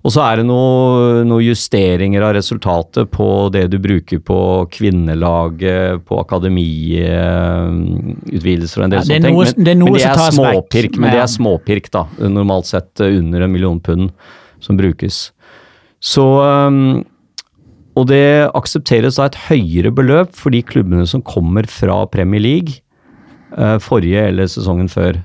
[0.00, 4.38] Og så er det noen noe justeringer av resultatet på det du bruker på
[4.72, 9.36] kvinnelaget, på akademiutvidelser og en del Ja, sånne ting.
[9.36, 12.02] Men, det er men det er småpirk, men det er småpirk, da.
[12.32, 14.08] Normalt sett eh, under en million pund
[14.64, 15.16] som brukes.
[16.00, 17.04] Så um,
[17.98, 22.80] Og det aksepteres da et høyere beløp for de klubbene som kommer fra Premier League
[23.52, 25.20] eh, forrige eller sesongen før.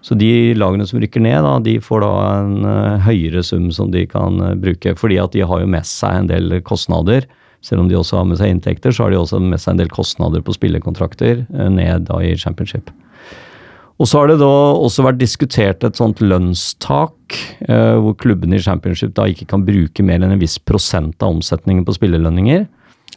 [0.00, 3.90] Så de lagene som rykker ned, da, de får da en eh, høyere sum som
[3.92, 4.94] de kan eh, bruke.
[4.96, 7.28] Fordi at de har jo med seg en del kostnader.
[7.64, 9.82] Selv om de også har med seg inntekter, så har de også med seg en
[9.82, 12.88] del kostnader på spillekontrakter eh, ned da i championship.
[14.00, 14.48] Og så har det da
[14.80, 17.34] også vært diskutert et sånt lønnstak,
[17.68, 21.84] hvor klubbene i championship da ikke kan bruke mer enn en viss prosent av omsetningen
[21.84, 22.64] på spillelønninger.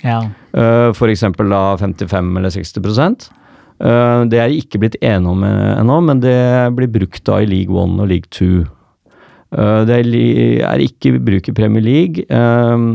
[0.03, 0.17] Ja.
[0.51, 1.23] F.eks.
[1.39, 3.42] da 55 eller 60 Eh,
[3.83, 6.37] Det er ikke blitt enige om eh, ennå, men det
[6.77, 8.63] blir brukt da i League One og League Two.
[9.51, 12.23] Eh, Det er ikke bruk i Premier League.
[12.29, 12.85] Eh,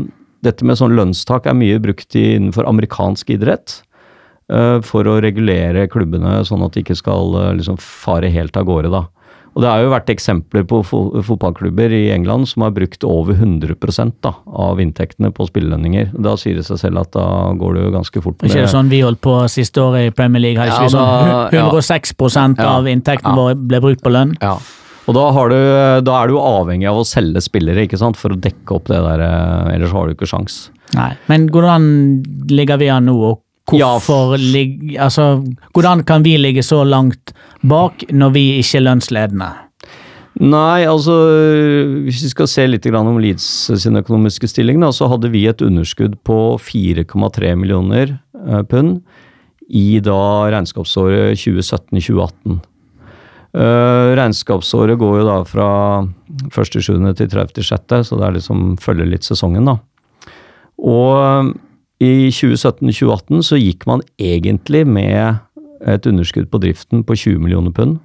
[0.41, 3.81] Dette med sånn lønnstak er mye brukt innenfor amerikansk idrett.
[4.49, 8.65] eh, For å regulere klubbene sånn at de ikke skal eh, liksom fare helt av
[8.65, 9.05] gårde, da.
[9.59, 13.35] Og det har jo vært eksempler på fo fotballklubber i England som har brukt over
[13.35, 13.75] 100
[14.23, 16.13] da, av inntektene på spillelønninger.
[16.15, 17.25] Da sier det seg selv at da
[17.59, 18.39] går det jo ganske fort.
[18.47, 20.63] Ikke det sånn vi holdt på siste året i Premier League?
[20.63, 22.15] Ja, vi sånn 106
[22.55, 22.77] Ja.
[22.77, 23.35] av inntekten Ja.
[23.35, 24.37] vår ble brukt på lønn?
[24.41, 24.55] Ja.
[25.09, 25.55] Og da, har du,
[26.05, 28.85] da er du jo avhengig av å selge spillere ikke sant, for å dekke opp
[28.87, 30.69] det der, eh, ellers har du ikke sjans.
[30.93, 31.11] Nei.
[31.27, 33.39] Men hvordan ligger vi an nå, og
[33.77, 35.43] Ja, hvorfor lig, altså,
[35.75, 39.49] Hvordan kan vi ligge så langt bak når vi ikke er lønnsledende?
[40.39, 41.13] Nei, altså
[42.05, 43.45] hvis vi skal se litt om Leeds
[43.81, 48.13] sin økonomiske stilling, da, så hadde vi et underskudd på 4,3 millioner
[48.47, 49.01] eh, pund
[49.69, 52.59] i da regnskapsåret 2017-2018.
[53.49, 55.69] Uh, regnskapsåret går jo da fra
[56.53, 56.81] 1.7.
[57.17, 59.79] til 30.6., så det er liksom følger litt sesongen, da.
[60.79, 61.49] Og eh,
[61.99, 65.39] i 2017-2018 så gikk man egentlig med
[65.87, 67.99] et underskudd på driften på 20 millioner pund.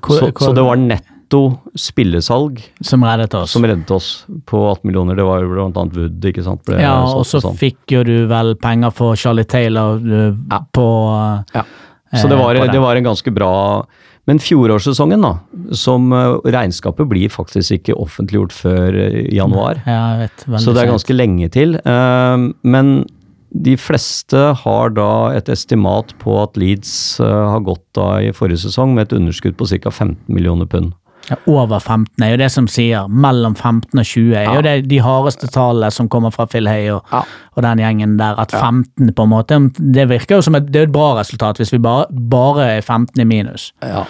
[0.00, 3.50] Hvor- så, hvor- så det var netto spillesalg Som reddet oss.
[3.52, 5.14] som reddet oss på 18 millioner.
[5.16, 6.64] Det var jo annet Wood, ikke sant.
[6.66, 7.56] Ble ja, og så sånn.
[7.58, 10.60] fikk jo du vel penger for Charlie Taylor du, Ja.
[10.72, 11.64] på uh, Ja.
[12.12, 13.86] Så det eh, var, det var en ganske bra
[14.26, 15.38] Men fjorårssesongen, da,
[15.72, 19.80] som eh, regnskapet blir faktisk ikke offentliggjort før eh, januar.
[19.86, 20.60] Ja, jeg vet.
[20.62, 21.74] Så det er ganske lenge til.
[21.76, 23.06] Eh, Men
[23.50, 28.62] de fleste har da et estimat på at Leeds eh, har gått da i forrige
[28.66, 29.90] sesong med et underskudd på ca.
[29.90, 30.92] 15 millioner pund.
[31.28, 33.06] Ja, over 15 er jo det som sier.
[33.10, 36.88] Mellom 15 og 20 er jo det de hardeste tallene som kommer fra Phil Hay
[36.94, 37.20] og, Ja.
[37.56, 38.38] og den gjengen der.
[38.40, 41.60] At 15 på en måte, det virker jo som et, det er et bra resultat
[41.60, 43.72] hvis vi bare, bare er 15 i minus.
[43.82, 44.06] Ja.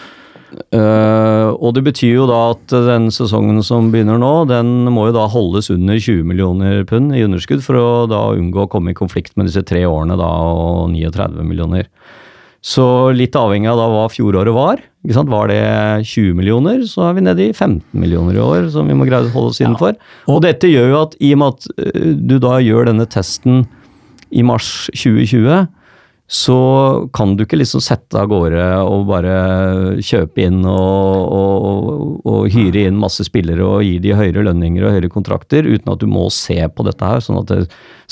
[0.50, 5.16] Eh, og det betyr jo da at den sesongen som begynner nå, den må jo
[5.16, 8.98] da holdes under 20 millioner pund i underskudd for å da unngå å komme i
[8.98, 11.86] konflikt med disse tre årene da og 39 millioner.
[12.60, 12.84] Så
[13.16, 14.82] litt avhengig av da hva fjoråret var.
[15.00, 15.30] Ikke sant?
[15.32, 15.60] Var det
[16.04, 19.24] 20 millioner, så er vi nede i 15 millioner i år, som vi må greie
[19.24, 19.96] å holde oss innenfor.
[20.28, 23.64] Og dette gjør jo at i og med at eh, du da gjør denne testen
[24.30, 25.70] i mars 2020,
[26.30, 26.56] så
[27.10, 29.32] kan du ikke liksom sette av gårde og bare
[29.98, 34.94] kjøpe inn og, og, og hyre inn masse spillere og gi de høyere lønninger og
[34.94, 37.58] høyere kontrakter, uten at du må se på dette her, sånn at det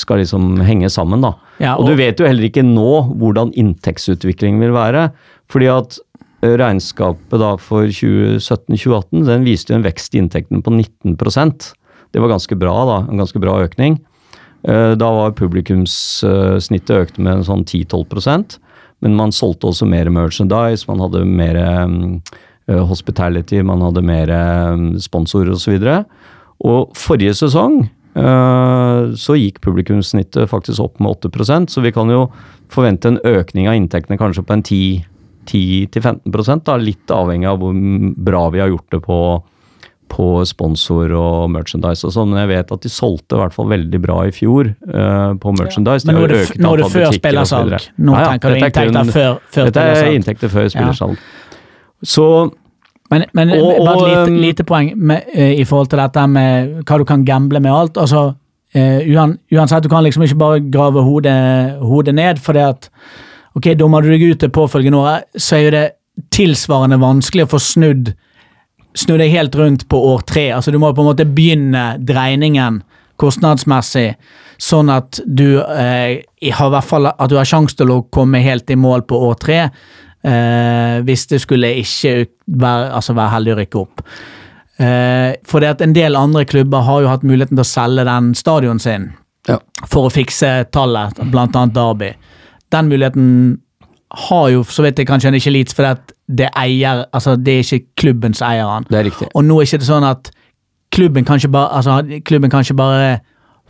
[0.02, 1.22] skal liksom henge sammen.
[1.22, 1.30] da.
[1.62, 2.90] Ja, og, og- du vet jo heller ikke nå
[3.22, 5.12] hvordan inntektsutviklingen vil være.
[5.48, 6.00] fordi at
[6.42, 11.72] eh, regnskapet da for 2017-2018 den viste jo en vekst i inntektene på 19%
[12.12, 12.98] Det var ganske bra, da.
[13.12, 13.98] En ganske bra økning.
[14.66, 18.58] Eh, Da var publikumssnittet økt med en sånn 10-12%
[19.04, 22.16] men man solgte også mer merchandise, man hadde mer mm,
[22.70, 25.78] eh, hospitality, man hadde mer mm, sponsorer osv.
[25.78, 26.04] Og,
[26.66, 27.84] og forrige sesong
[28.18, 32.26] eh, så gikk publikumssnittet faktisk opp med 8% så vi kan jo
[32.72, 37.78] forvente en økning av inntektene kanskje på en 10-15% da, litt avhengig av hvor
[38.18, 39.20] bra vi har gjort det på
[40.08, 43.68] på sponsor og merchandise og sånn, men jeg vet at de solgte i hvert fall
[43.70, 46.06] veldig bra i fjor uh, på merchandise.
[46.06, 46.12] Ja.
[46.12, 47.76] Men nå er det, f- nå er det før og spillersalg.
[47.98, 51.20] Nå Ja, ja, tenker du er inntekter før, før Dette er inntekter før spillersalg.
[52.04, 52.26] Så
[53.10, 56.74] Men, men Og- bare et lite, lite poeng med, uh, i forhold til dette med
[56.84, 57.96] hva du kan gamble med alt.
[57.96, 58.34] altså
[58.76, 62.90] uh, Uansett, du kan liksom ikke bare grave hodet, hodet ned, for det at
[63.56, 65.86] ok, Dummer du deg ut det påfølgende året, så er jo det
[66.34, 68.12] tilsvarende vanskelig å få snudd
[68.98, 70.48] snu deg helt rundt på år tre.
[70.56, 72.82] Altså, du må på en måte begynne dreiningen
[73.18, 74.12] kostnadsmessig,
[74.62, 76.22] sånn at du eh,
[76.54, 79.38] har hvert fall at du har sjanse til å komme helt i mål på år
[79.42, 79.60] tre.
[80.22, 82.14] Eh, hvis det skulle ikke
[82.46, 84.02] være, altså være heldig å rykke opp.
[84.78, 88.06] Eh, for det at en del andre klubber har jo hatt muligheten til å selge
[88.06, 89.12] den stadion sin
[89.48, 89.58] Ja.
[89.86, 92.12] for å fikse tallet, blant annet Derby.
[92.70, 93.58] Den muligheten
[94.10, 97.36] har jo så vidt jeg kan skjønne ikke Leeds, fordi det, at det, eier, altså
[97.36, 98.86] det er ikke klubben som eier han.
[98.88, 99.28] det er riktig.
[99.34, 100.30] Og nå er ikke det sånn at
[100.94, 103.18] klubben kan ikke bare, altså, klubben kan ikke bare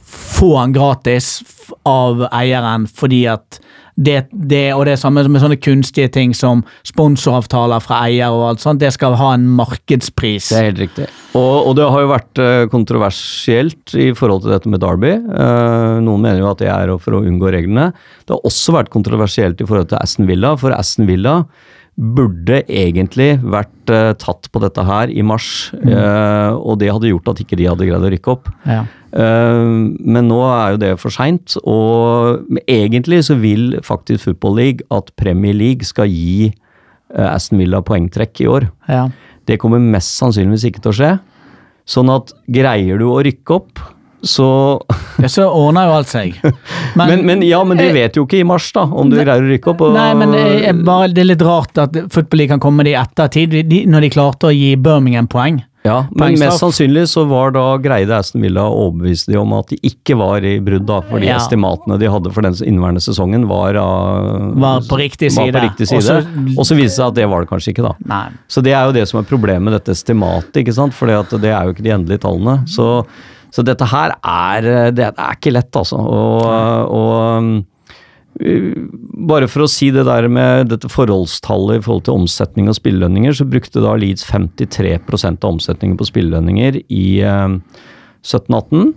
[0.09, 1.41] få han gratis
[1.89, 3.59] av eieren fordi at
[3.99, 8.63] det, det, og det samme med sånne kunstige ting som sponsoravtaler fra eier og alt
[8.63, 10.53] sånt, det skal ha en markedspris.
[10.53, 11.09] Det er helt riktig.
[11.39, 15.17] Og, og det har jo vært eh, kontroversielt i forhold til dette med Derby.
[15.19, 17.91] Eh, noen mener jo at det er for å unngå reglene.
[18.23, 21.41] Det har også vært kontroversielt i forhold til Aston Villa, for Aston Villa
[21.99, 27.33] burde egentlig vært uh, tatt på dette her i mars, eh, og det hadde gjort
[27.33, 28.51] at ikke de hadde greid å rykke opp.
[28.69, 28.85] Ja.
[29.11, 34.87] Uh, men nå er jo det for seint, og egentlig så vil faktisk Football League
[34.95, 36.53] at Premier League skal gi
[37.09, 38.69] Aston Villa poengtrekk i år.
[38.87, 39.07] Ja.
[39.49, 41.13] Det kommer mest sannsynligvis ikke til å skje.
[41.89, 43.81] Sånn at greier du å rykke opp,
[44.23, 44.49] så
[45.23, 46.37] Ja, så ordner jo alt seg.
[46.99, 49.43] men, men ja, men de Eh, vet jo ikke i mars, da, om du greier
[49.43, 49.81] å rykke opp.
[49.87, 52.85] Og, Nei, men det er, bare, det er litt rart at Football League kan komme
[52.87, 55.63] det i ettertid, de, når de klarte å gi Birmingham poeng.
[55.87, 59.71] ja, men mest sannsynlig så var da greide Aston Villa å overbevise dem om at
[59.73, 61.37] de ikke var i brudd, da, fordi Ja.
[61.39, 65.55] estimatene de hadde for den inneværende sesongen var, uh, Var på riktig var side.
[65.55, 66.19] på riktig side.
[66.59, 67.95] Og så viste det seg at det var det kanskje ikke, da.
[68.11, 68.27] Nei.
[68.51, 70.93] Så det er jo det som er problemet med dette estimatet, ikke sant?
[70.99, 72.59] For det er jo ikke de endelige tallene.
[72.69, 73.07] Så,
[73.55, 75.99] så dette her er Det er ikke lett, altså.
[75.99, 76.43] Og,
[76.93, 77.53] og um,
[78.39, 83.35] bare for å si det der med dette forholdstallet i forhold til omsetning og spillelønninger,
[83.35, 84.95] så brukte da Leeds 53
[85.33, 87.57] av omsetningen på spillelønninger i eh,
[88.23, 88.93] 17-18.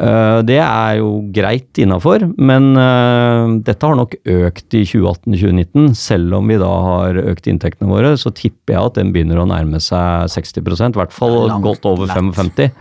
[0.00, 5.92] Eh, det er jo greit innafor, men eh, dette har nok økt i 2018-2019.
[5.98, 9.48] Selv om vi da har økt inntektene våre, så tipper jeg at den begynner å
[9.50, 12.16] nærme seg 60% i hvert fall Langt godt over lett.
[12.16, 12.72] 55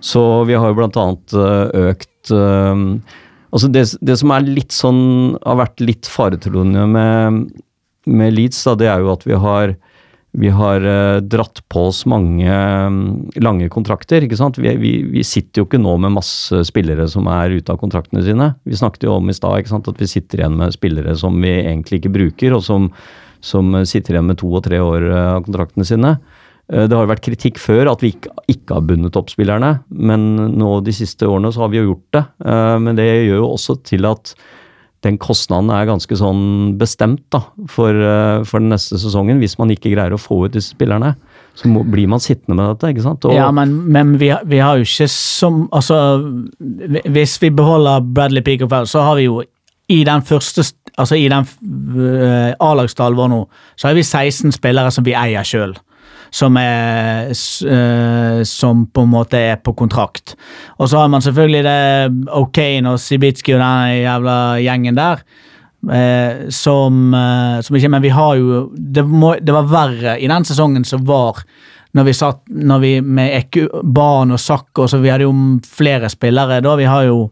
[0.00, 2.84] Så vi har jo annet eh, økt eh,
[3.48, 7.38] Altså det, det som er litt sånn, har vært litt faretruende med,
[8.04, 9.72] med Leeds, da, det er jo at vi har,
[10.36, 12.58] vi har eh, dratt på oss mange
[13.40, 14.26] lange kontrakter.
[14.26, 14.60] ikke sant?
[14.60, 18.20] Vi, vi, vi sitter jo ikke nå med masse spillere som er ute av kontraktene
[18.26, 18.50] sine.
[18.68, 22.02] Vi snakket jo om i stad at vi sitter igjen med spillere som vi egentlig
[22.02, 22.90] ikke bruker, og som,
[23.40, 26.18] som sitter igjen med to og tre år av kontraktene sine.
[26.72, 29.80] Eh, Det har jo vært kritikk før at vi ikke, ikke har bundet opp spillerne,
[29.90, 32.24] men nå de siste årene så har vi jo gjort det.
[32.44, 34.34] Eh, Men det gjør jo også til at
[35.06, 37.38] den kostnaden er ganske sånn bestemt da,
[37.70, 39.38] for, eh, for den neste sesongen.
[39.38, 41.14] Hvis man ikke greier å få ut disse spillerne,
[41.54, 42.90] så må, blir man sittende med dette.
[42.96, 43.24] ikke sant?
[43.24, 45.94] Og, Ja, men, men vi, har- vi har jo ikke som Altså,
[46.60, 49.42] hvis vi beholder Bradley Peacock, så har vi jo
[49.88, 50.66] i den første
[50.98, 51.46] Altså i den
[52.60, 53.40] A-lagsdalen vår nå,
[53.78, 55.76] så har vi 16 spillere som vi eier sjøl.
[56.30, 60.36] Som er eh, Som på en måte er på kontrakt.
[60.78, 65.24] Og så har man selvfølgelig det O'Kane og Sibitski og den jævla gjengen der.
[65.78, 70.26] Eh, som, eh, som ikke Men vi har jo det, må, det var verre i
[70.26, 71.38] den sesongen som var
[71.94, 75.32] når vi satt når vi med Eku, Ban og Sakko, vi hadde jo
[75.64, 76.60] flere spillere.
[76.60, 77.30] Da vi har jo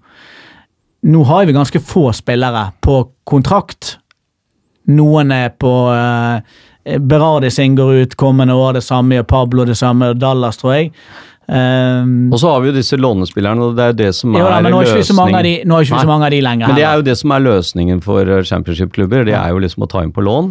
[1.07, 2.97] Nå har vi ganske få spillere på
[3.29, 3.99] kontrakt.
[4.91, 6.41] Noen er på uh,
[6.87, 10.77] Berardi sin går ut kommende år, det samme gjør Pablo, det samme gjør Dallas, tror
[10.77, 10.93] jeg.
[11.47, 14.41] Um, og så har vi jo disse lånespillerne, og det er jo det som er
[14.43, 15.69] jo da, men nå ikke de, løsningen.
[15.71, 16.71] nå er ikke vi så mange av de lenger.
[16.71, 19.29] Men det er jo det som er løsningen for eh, championship-klubber.
[19.29, 20.51] Det er jo liksom å ta inn på lån,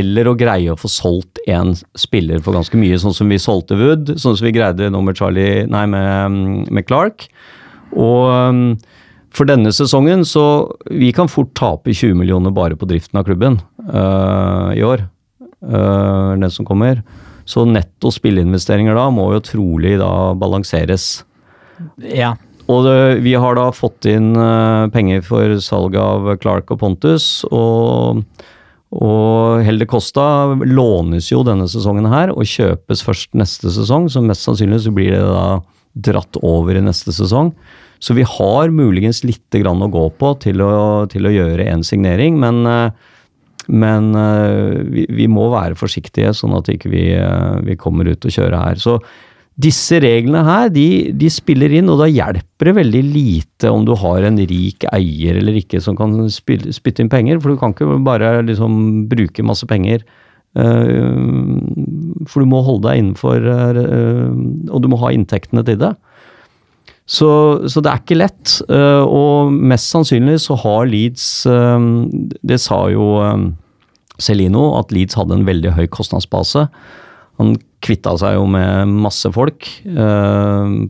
[0.00, 3.76] eller å greie å få solgt en spiller for ganske mye, sånn som vi solgte
[3.76, 7.28] Wood, sånn som vi greide nå med Charlie, nei, med, mm, med Clark.
[7.92, 8.66] Og mm,
[9.34, 10.44] for denne sesongen så
[10.90, 13.60] Vi kan fort tape 20 millioner bare på driften av klubben
[13.90, 15.04] uh, i år.
[15.64, 17.02] Øh, den som kommer.
[17.48, 21.24] Så netto spilleinvesteringer da må jo trolig da balanseres.
[21.98, 22.36] ja.
[22.70, 27.42] Og det, vi har da fått inn eh, penger for salg av Clark og Pontus,
[27.50, 28.22] og,
[28.94, 34.46] og Helde Costa lånes jo denne sesongen her, og kjøpes først neste sesong, så mest
[34.46, 35.46] sannsynlig så blir det da
[36.10, 37.50] dratt over i neste sesong.
[38.00, 41.82] Så vi har muligens litt grann å gå på til å, til å gjøre en
[41.84, 43.16] signering, men, eh,
[43.68, 48.24] men eh, vi, vi må være forsiktige, sånn at ikke vi, ikke vi kommer ut
[48.24, 48.80] og kjører her.
[48.80, 48.96] Så
[49.60, 53.92] disse reglene her, de, de spiller inn, og da hjelper det veldig lite om du
[53.98, 57.74] har en rik eier eller ikke som kan spille, spytte inn penger, for du kan
[57.74, 60.06] ikke bare liksom bruke masse penger.
[60.56, 61.18] eh,
[62.30, 64.30] for du må holde deg innenfor eh,
[64.70, 65.92] Og du må ha inntektene til det.
[67.10, 67.30] Så,
[67.66, 68.60] så det er ikke lett.
[68.70, 71.88] eh, og mest sannsynlig så har Leeds eh,
[72.46, 73.48] Det sa jo eh,
[74.20, 76.68] Celino, at Leeds hadde en veldig høy kostnadsbase.
[77.40, 79.64] Han kvitta seg jo med masse folk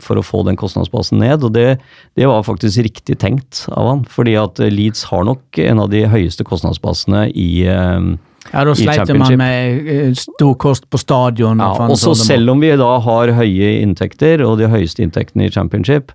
[0.03, 1.77] for å få den kostnadsbasen ned, og det,
[2.19, 4.03] det var faktisk riktig tenkt av han.
[4.11, 8.11] Fordi at Leeds har nok en av de høyeste kostnadsbasene i eh,
[8.51, 11.63] ja, da sleit man med eh, stor kost på stadion.
[11.63, 15.55] ja, og så selv om vi da har høye inntekter, og de høyeste inntektene i
[15.55, 16.11] championship,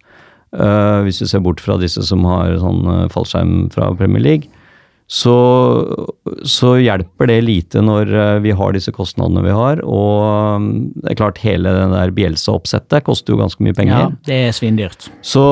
[0.55, 4.51] uh, hvis du ser bort fra disse som har sånn eh, fallskjerm fra Premier League,
[5.05, 5.37] så,
[6.49, 8.09] så hjelper det lite når
[8.41, 9.83] vi har disse kostnadene vi har.
[9.85, 10.65] Og
[11.03, 14.07] det er klart, hele det der Bjelsa-oppsettet koster jo ganske mye penger.
[14.07, 15.05] Ja, det er svindyrt.
[15.21, 15.43] Så,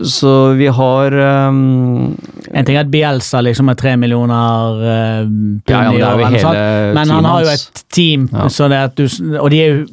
[0.00, 2.16] så vi har um,
[2.54, 5.26] En ting er at Bielsa liksom er tre millioner uh,
[5.68, 8.48] Ja, ja, men hele men han har jo et team, Ja.
[8.96, 9.04] du,
[9.38, 9.84] og de er jo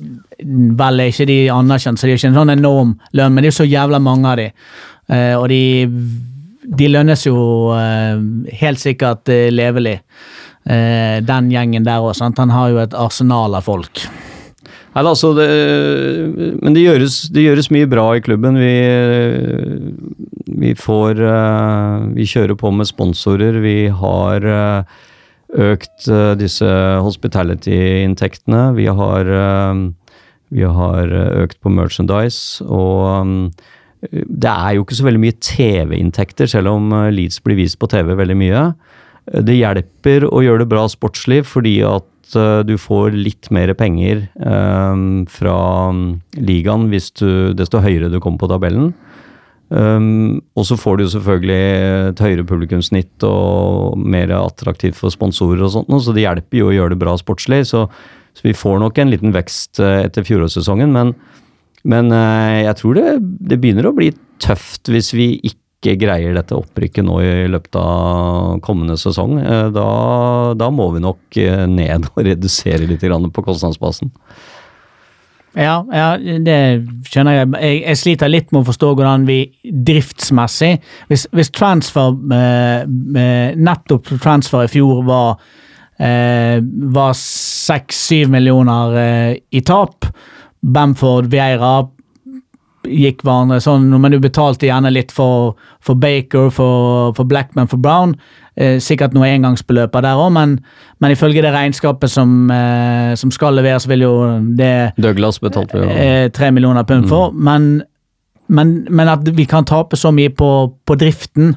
[0.80, 3.52] vel ikke de anerkjent, så de er ikke en sånn enorm lønn, men det er
[3.52, 4.46] jo så jævla mange av de.
[5.12, 5.90] Uh, og de,
[6.80, 7.36] de lønnes jo
[7.76, 8.22] uh,
[8.62, 10.00] helt sikkert uh, levelig.
[10.70, 12.20] Den gjengen der òg.
[12.38, 14.04] Han har jo et arsenal av folk.
[14.90, 15.46] Nei, altså det,
[16.64, 18.58] men det gjøres, det gjøres mye bra i klubben.
[18.58, 18.74] Vi,
[20.60, 23.60] vi får eh, Vi kjører på med sponsorer.
[23.62, 24.98] Vi har eh,
[25.70, 26.70] økt eh, disse
[27.06, 28.70] hospitality-inntektene.
[28.78, 28.90] Vi
[30.50, 33.52] vi har økt på merchandise, og
[34.10, 38.16] det er jo ikke så veldig mye TV-inntekter, selv om Leeds blir vist på TV
[38.18, 38.64] veldig mye.
[39.46, 44.28] Det hjelper å gjøre det bra sportslig, fordi at eh, du får litt mer penger
[44.38, 45.56] um, fra
[45.94, 48.94] um, ligaen du, desto høyere du kommer på tabellen.
[49.70, 51.60] Um, og så får du jo selvfølgelig
[52.10, 56.76] et høyere publikumssnitt og mer attraktivt for sponsorer og sånt, så det hjelper jo å
[56.76, 57.64] gjøre det bra sportslig.
[57.70, 57.86] Så,
[58.34, 61.14] så vi får nok en liten vekst etter fjorårssesongen, men,
[61.86, 62.10] men
[62.66, 63.08] jeg tror det,
[63.52, 64.10] det begynner å bli
[64.42, 69.40] tøft hvis vi ikke greier dette opprykket nå i løpet av kommende sesong.
[69.40, 69.90] Eh, Da,
[70.60, 73.04] da må vi nok eh, ned og redusere litt
[73.34, 74.12] på kostnadsbasen.
[75.58, 76.58] Ja, ja, det
[77.10, 77.48] skjønner jeg.
[77.58, 77.78] jeg.
[77.82, 80.76] Jeg sliter litt med å forstå hvordan vi driftsmessig
[81.10, 85.40] Hvis, hvis transfer eh, Nettopp transfer i fjor var
[85.98, 86.60] eh,
[86.94, 90.06] var seks-syv millioner eh, i tap.
[90.62, 91.80] Bamford, Vieira
[92.88, 97.82] gikk hverandre sånn, Men du betalte gjerne litt for, for Baker, for, for Blackman, for
[97.82, 98.16] Brown.
[98.60, 100.58] Eh, sikkert noe engangsbeløper der òg, men,
[101.00, 104.14] men ifølge det regnskapet som, eh, som skal leveres, vil jo
[104.58, 107.32] det Douglas betalte vi eh, tre millioner pund for.
[107.32, 107.82] Men,
[108.48, 110.52] men, men at vi kan tape så mye på,
[110.86, 111.56] på driften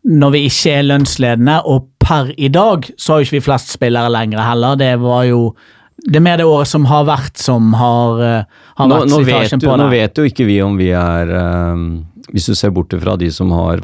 [0.00, 3.72] når vi ikke er lønnsledende, og per i dag så har jo ikke vi flest
[3.74, 4.78] spillere lenger heller.
[4.80, 5.42] Det var jo
[6.06, 8.44] det er mer det året som har vært, som har, eh,
[8.78, 9.78] har Nå, vært nå, vet slitasjen på det.
[9.82, 11.28] nå vet jo ikke vi om vi er
[11.74, 13.80] um, Hvis du ser bort fra de som har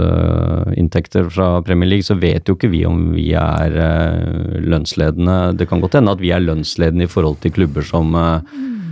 [0.00, 5.56] fallskjermsinntekter fra Premier League, så vet jo ikke vi om vi er uh, lønnsledende.
[5.60, 8.40] Det kan godt hende at vi er lønnsledende i forhold til klubber som uh,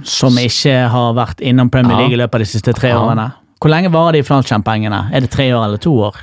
[0.05, 2.03] Som ikke har vært innom Premier Ja.
[2.05, 3.01] League i løpet av de siste tre Ja.
[3.03, 3.31] årene.
[3.59, 5.01] Hvor lenge varer de fallskjermpengene?
[5.13, 6.15] Er det tre år eller to år?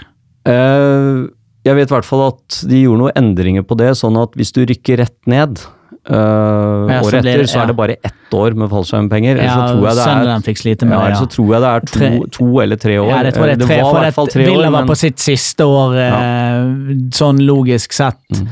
[0.48, 1.28] Uh,
[1.66, 4.54] jeg vet i hvert fall at de gjorde noen endringer på det, sånn at hvis
[4.54, 5.60] du rykker rett ned
[5.92, 9.38] eh, Ja, året etter, det- så er det bare ett år med fallskjermpenger.
[9.42, 11.16] Ja, så tror jeg det er med ja, ja.
[11.16, 13.10] så tror jeg det er to, Tre- to eller tre år.
[13.10, 14.72] Ja, det tror jeg det tre, det var i hvert fall tre tre Villa år,
[14.72, 18.22] var men på sitt siste år, eh, sånn logisk sett.
[18.32, 18.48] Mm.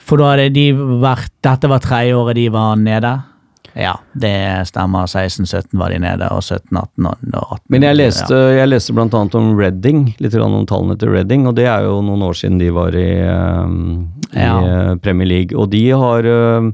[0.00, 3.22] For da hadde de vært Dette var tredje året de var nede.
[3.78, 5.06] Ja, det stemmer.
[5.06, 8.56] 16-17 var de nede, og 17-18 og og 18 Men jeg leste, ja.
[8.60, 12.00] jeg leste blant annet om Redding, litt om tallene til Redding, og det er jo
[12.02, 13.76] noen år siden de var i, eh,
[14.34, 14.56] i Ja.
[14.64, 15.56] eh, Premier League.
[15.58, 16.70] Og de har eh,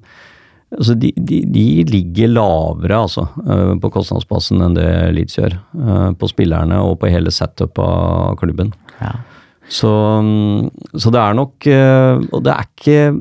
[0.77, 5.55] Altså, de, de, de ligger lavere, altså, eh, på kostnadsbasen enn det Leeds gjør.
[5.79, 8.73] eh, På spillerne og på hele setupet av klubben.
[9.01, 9.13] Ja.
[9.71, 9.89] Så,
[10.23, 11.67] mm, så det er nok
[12.33, 13.21] Og det er ikke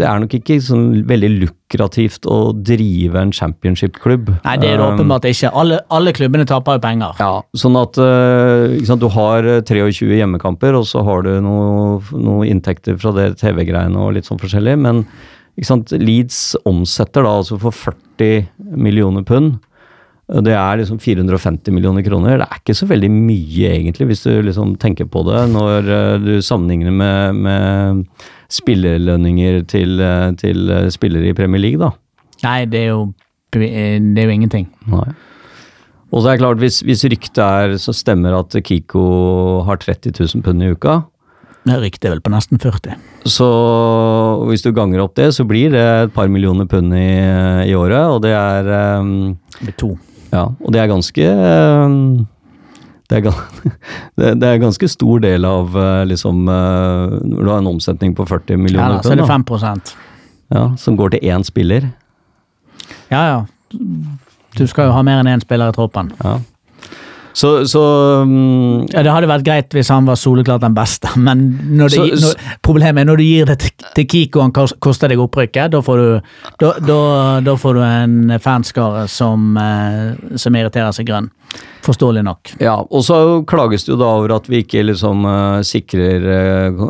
[0.00, 4.30] det er nok ikke sånn veldig lukrativt å drive en championship-klubb.
[4.38, 5.50] Nei, det er det Um, åpenbart ikke.
[5.52, 7.20] Alle, alle klubbene taper jo penger.
[7.20, 12.00] ja, sånn at eh, sant, du har eh, 23 hjemmekamper, og så har du noen
[12.24, 15.04] noe inntekter fra det TV-greiene og litt sånn forskjellig, men
[15.60, 19.60] sant, Leeds omsetter da altså for 40 millioner pund.
[20.32, 22.38] Det er liksom 450 millioner kroner.
[22.40, 26.20] Det er ikke så veldig mye, egentlig, hvis du liksom tenker på det, når eh,
[26.22, 31.92] du sammenligner med, med spillerlønninger til, eh, til eh, spillere i Premier League, da.
[32.42, 33.04] Nei, det er jo,
[33.54, 34.66] det er jo ingenting.
[34.90, 35.08] Nei.
[36.12, 40.12] Og så er det klart, hvis, hvis ryktet er så stemmer at Kiko har 30
[40.18, 41.00] 000 pund i uka,
[41.62, 42.96] ryktet er vel på nesten 40.
[43.30, 43.48] så
[44.48, 47.12] hvis du ganger opp det, så blir det et par millioner pund i,
[47.70, 49.90] i året, og det er um, Det blir to.
[50.32, 51.28] Ja, og det er ganske
[51.86, 52.26] um,
[53.12, 57.70] det er, det, er ganske stor del av uh, liksom uh, Når du har en
[57.74, 59.74] omsetning på 40 Ja, millioner da, så er det 5 da,
[60.52, 61.90] ja, som går til én spiller.
[63.12, 63.38] Ja, ja.
[64.56, 66.10] Du skal jo ha mer enn én spiller i troppen.
[66.20, 66.38] Ja.
[67.32, 67.82] Så, så
[68.22, 71.46] um, Ja, Det hadde vært greit hvis han var soleklart den beste, men
[71.78, 75.12] når det, Så- når, problemet er når du gir det til, til Kiko han koster
[75.12, 77.00] deg opprykket, da får du, da, da,
[77.44, 81.30] da får du en fanskare som, eh, som irriterer seg grønn.
[81.82, 82.52] Forståelig nok.
[82.62, 83.16] Ja, og så
[83.48, 86.84] klages det jo da over at vi ikke liksom uh, sikrer uh,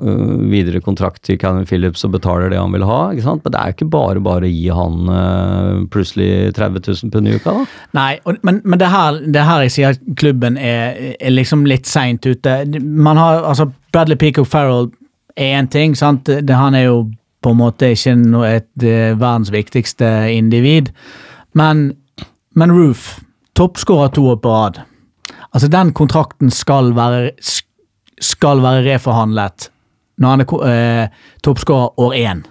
[0.53, 3.41] videre kontrakt til Cannon Phillips og betaler det han vil ha, ikke sant?
[3.43, 7.31] Men det er jo ikke bare bare å gi han uh, plutselig 30 000 pund
[7.31, 7.65] i uka, da.
[7.97, 11.67] Nei, og, men, men det, her, det her jeg sier at klubben er, er liksom
[11.69, 12.65] litt seint ute.
[12.81, 14.91] Man har, altså Bradley Peacock Farrell
[15.37, 16.25] er én ting, sant.
[16.25, 17.11] Det, han er jo
[17.43, 20.93] på en måte ikke noe, et et verdens viktigste individ.
[21.55, 21.93] Men,
[22.55, 23.21] men Roof,
[23.55, 24.81] toppskårer to år på rad.
[25.53, 27.33] Altså, den kontrakten skal være,
[28.21, 29.69] skal være reforhandlet
[30.23, 32.43] når han er eh, toppskårer år én.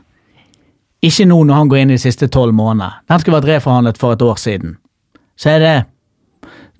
[1.01, 3.01] Ikke nå når han går inn i de siste tolv månedene.
[3.09, 4.75] Den skulle vært reforhandlet for et år siden.
[5.39, 5.75] Så er det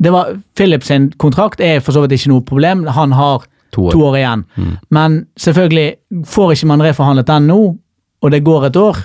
[0.01, 2.85] det var, Philips sin kontrakt er for så vidt ikke noe problem.
[2.89, 4.17] Han har To to år.
[4.17, 4.43] igjen.
[4.57, 4.77] igjen.
[4.89, 5.95] Men selvfølgelig,
[6.27, 7.59] får ikke man reforhandlet den nå,
[8.21, 8.97] og det går et år,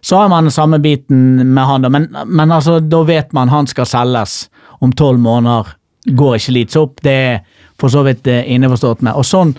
[0.00, 1.82] så har man den samme biten med han.
[1.82, 1.88] da.
[1.88, 4.48] Men, men altså, da vet man han skal selges
[4.80, 5.74] om tolv måneder.
[6.08, 7.00] Går ikke Leeds opp.
[7.02, 7.40] Det er
[7.78, 9.14] for så vidt eh, innforstått med.
[9.18, 9.54] Og sånn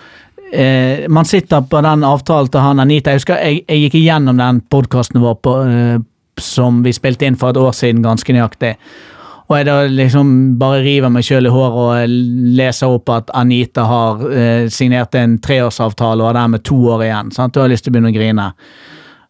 [0.53, 3.11] eh, Man sitter på den avtalen til han Anita.
[3.11, 5.99] Jeg husker jeg, jeg gikk igjennom den podkasten vår på, eh,
[6.39, 8.75] som vi spilte inn for et år siden, ganske nøyaktig.
[9.49, 10.31] Og jeg da liksom
[10.61, 12.11] bare river meg sjøl i håret og
[12.59, 17.31] leser opp at Anita har eh, signert en treårsavtale og har dermed to år igjen.
[17.33, 17.55] sant?
[17.55, 18.45] Du har lyst til å begynne å grine.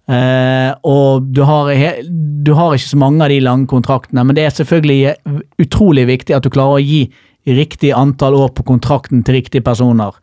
[0.09, 1.71] Eh, og du har,
[2.09, 5.15] du har ikke så mange av de lange kontraktene, men det er selvfølgelig
[5.63, 7.05] utrolig viktig at du klarer å gi
[7.47, 10.17] riktig antall år på kontrakten til riktige personer.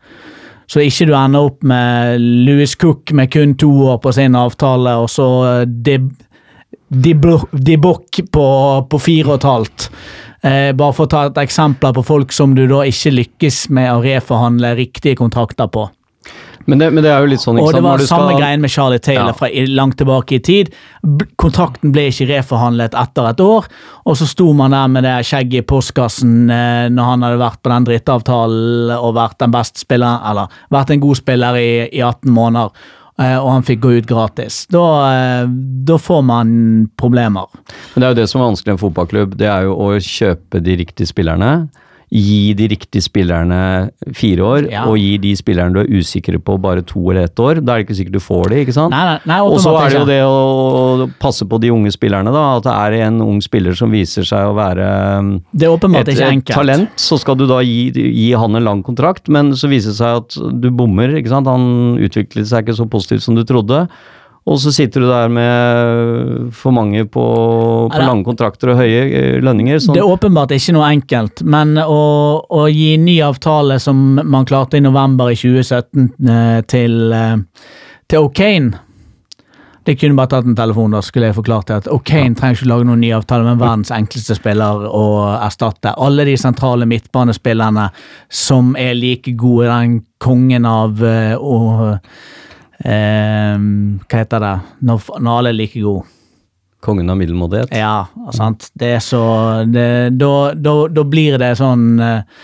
[0.68, 4.96] Så ikke du ender opp med Louis Cook med kun to år på sin avtale,
[4.98, 5.28] og så
[5.62, 5.68] eh,
[6.88, 8.46] De, Bock på,
[8.90, 9.88] på fire og et halvt.
[10.46, 13.90] Eh, bare for å ta et eksempel på folk som du da ikke lykkes med
[13.90, 15.88] å reforhandle riktige kontrakter på.
[16.66, 18.40] Men det, men det er jo litt sånn, ikke Og det var når samme skal
[18.40, 19.36] greien med Charlie Taylor Ja.
[19.38, 20.72] fra langt tilbake i tid.
[21.38, 23.68] Kontrakten ble ikke reforhandlet etter et år,
[24.04, 27.62] og så sto man der med det skjegget i postkassen eh, når han hadde vært
[27.62, 32.02] på den drittavtalen og vært den beste spilleren, eller vært en god spiller i, i
[32.02, 32.70] 18 måneder,
[33.16, 34.66] og han fikk gå ut gratis.
[34.72, 35.48] Da, eh,
[35.88, 36.50] da får man
[37.00, 37.48] problemer.
[37.94, 39.90] Men det er jo det som er vanskelig i en fotballklubb, det er jo å
[39.96, 41.68] kjøpe de riktige spillerne.
[42.06, 44.84] Gi de riktige spillerne fire år, Ja.
[44.86, 47.58] og gi de spillerne du er usikre på bare to eller ett år.
[47.64, 48.90] Da er det ikke sikkert du får de, ikke sant?
[48.94, 52.30] Nei, nei, nei og så er det jo det å passe på de unge spillerne,
[52.30, 52.44] da.
[52.56, 56.44] At det er en ung spiller som viser seg å være um, Det et, et
[56.46, 59.98] talent, så skal du da gi, gi han en lang kontrakt, men så viser det
[59.98, 61.50] seg at du bommer, ikke sant.
[61.50, 63.88] Han utviklet seg ikke så positivt som du trodde.
[64.46, 67.22] Og så sitter du der med for mange på,
[67.90, 69.80] på lange kontrakter og høye eh, lønninger.
[69.82, 69.96] Sånn.
[69.98, 72.02] Det er åpenbart ikke noe enkelt, men å,
[72.46, 77.72] å gi ny avtale som man klarte i november i 2017 eh, til, eh,
[78.06, 78.84] til O'Kane
[79.86, 81.82] Det kunne bare tatt en telefon, da skulle jeg forklart det.
[81.82, 85.04] at O'Kane trenger ikke lage noen ny avtale med verdens enkleste spiller å
[85.40, 85.96] erstatte.
[85.98, 87.90] Alle de sentrale midtbanespillerne
[88.30, 91.02] som er like gode, den kongen av
[91.42, 91.98] og,
[92.86, 94.52] Hva heter det?
[94.86, 96.06] Når, når alle er like gode.
[96.86, 97.72] Kongen av middelmådighet.
[97.74, 98.06] Ja,
[98.36, 98.68] sant.
[98.78, 99.22] Det er så
[99.66, 99.88] det,
[100.20, 102.42] da, da, da blir det sånn eh,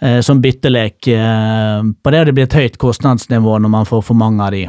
[0.00, 4.02] eh, Sånn byttelek eh, på det, og det blir et høyt kostnadsnivå når man får
[4.08, 4.64] for mange av de.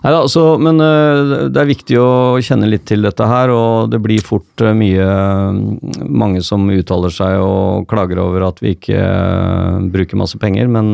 [0.00, 2.10] Neida, altså, men øh, det er viktig å
[2.44, 5.58] kjenne litt til dette her, og det blir fort øh, mye øh,
[6.08, 9.00] Mange som uttaler seg og klager over at vi ikke
[9.92, 10.92] bruker masse penger, men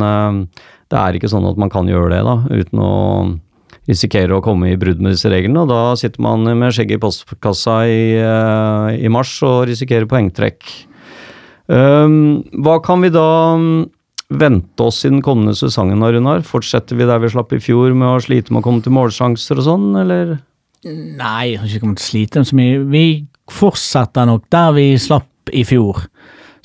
[0.93, 2.93] det er ikke sånn at man kan gjøre det da, uten å
[3.87, 7.03] risikere å komme i brudd med disse reglene, og da sitter man med skjegget i
[7.03, 10.65] postkassa i, øh, i mars og risikerer poengtrekk.
[11.67, 13.29] Um, hva kan vi da
[13.59, 13.87] um,
[14.31, 16.45] vente oss i den kommende sesongen, Runar?
[16.47, 19.63] Fortsetter vi der vi slapp i fjor med å slite med å komme til målsjanser
[19.63, 20.37] og sånn, eller?
[20.87, 22.83] Nei, jeg har ikke kommet til å slite så mye.
[22.91, 23.07] Vi
[23.51, 26.07] fortsetter nok der vi slapp i fjor.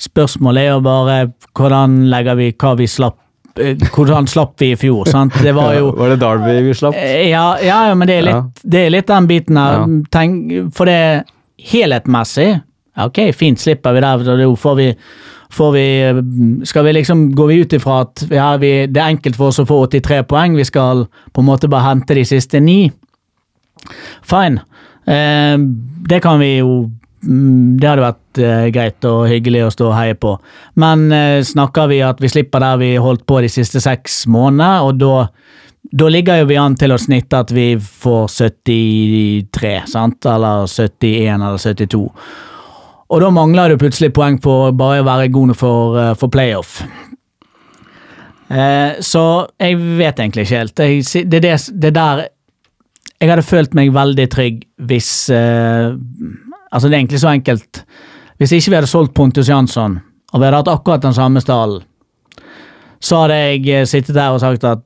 [0.02, 1.18] Spørsmålet er jo bare
[1.54, 3.21] hvordan legger vi hva vi slapp eh,
[3.54, 5.34] Hvordan slapp vi i fjor, sant?
[5.44, 6.96] Det var jo Var det Derby vi slapp?
[6.96, 9.84] Eh, Ja, ja, ja, men det er litt, det er litt den biten her.
[10.14, 10.98] Tenk, for det
[11.72, 12.48] helhetmessig.
[13.02, 14.24] Ok, fint, slipper vi der.
[14.24, 14.88] Da får vi,
[15.52, 15.84] får vi
[16.68, 19.60] Skal vi liksom Går vi ut ifra at ja, vi, det er enkelt for oss
[19.62, 22.90] å få 83 poeng, vi skal på en måte bare hente de siste ni?
[24.28, 24.60] Fine.
[25.08, 25.56] Eh,
[26.08, 26.90] det kan vi jo
[27.22, 30.36] Det hadde vært eh, greit og hyggelig å stå og heie på.
[30.82, 34.82] Men eh, snakker vi at vi slipper der vi holdt på de siste seks månedene,
[34.86, 35.16] og da
[35.92, 40.24] da ligger jo vi an til å snitte at vi får 73, sant?
[40.30, 42.00] Eller 71 eller 72.
[43.12, 46.78] Og da mangler det plutselig poeng på bare å være god for, eh, for playoff.
[48.48, 49.24] Eh, så
[49.60, 50.78] jeg vet egentlig ikke helt.
[50.78, 52.28] Jeg, det er der
[53.20, 55.92] Jeg hadde følt meg veldig trygg hvis eh,
[56.72, 57.82] Altså, det er egentlig så enkelt.
[58.40, 59.98] Hvis ikke vi hadde solgt Pontus Jansson,
[60.32, 61.84] og vi hadde hatt akkurat den samme stallen,
[63.02, 64.82] så hadde jeg eh, sittet der og sagt at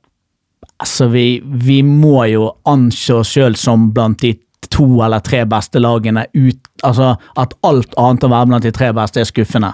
[0.77, 4.33] altså, vi, vi må jo anse oss sjøl som blant de
[4.73, 8.91] to eller tre beste lagene ut Altså at alt annet å være blant de tre
[8.93, 9.71] beste er skuffende.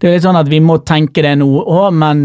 [0.00, 2.22] Det er litt sånn at vi må tenke det nå òg, men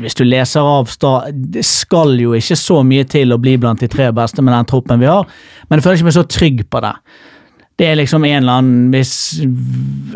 [0.00, 0.90] hvis du leser av
[1.30, 4.66] Det skal jo ikke så mye til å bli blant de tre beste med den
[4.66, 5.28] troppen vi har,
[5.68, 6.92] men jeg føler ikke meg så trygg på det.
[7.76, 9.14] Det er liksom en eller annen Hvis,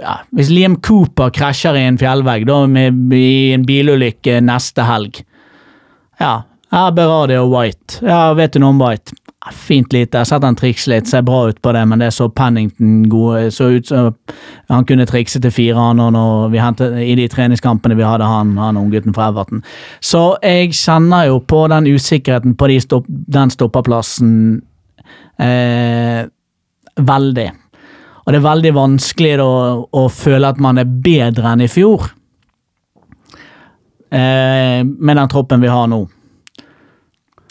[0.01, 5.23] ja, hvis Liam Cooper krasjer i en fjellvegg da med, i en bilulykke neste helg
[6.21, 7.99] Ja, her Berardi og White.
[8.07, 9.17] Ja, vet du noe om White?
[9.57, 10.19] Fint lite.
[10.19, 13.07] Jeg har sett han trikse litt, ser bra ut på det, men det så Pennington
[13.11, 14.11] gode Så ut som
[14.69, 18.53] han kunne trikse til fire han når vi hentet, i de treningskampene vi hadde han,
[18.61, 19.65] han unggutten fra Everton.
[20.05, 24.31] Så jeg kjenner jo på den usikkerheten på de stopp, den stopperplassen
[25.41, 26.29] eh,
[26.97, 27.49] veldig.
[28.21, 32.11] Og det er veldig vanskelig da, å føle at man er bedre enn i fjor.
[34.11, 36.05] Eh, med den troppen vi har nå.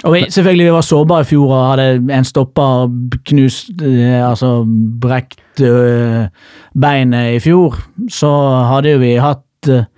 [0.07, 2.91] Og vi, selvfølgelig, vi var sårbare i fjor og hadde en stopper
[3.27, 4.63] knust eh, Altså
[5.03, 6.29] brekt eh,
[6.79, 7.75] beinet i fjor.
[8.07, 8.29] Så
[8.69, 9.89] hadde jo vi hatt eh,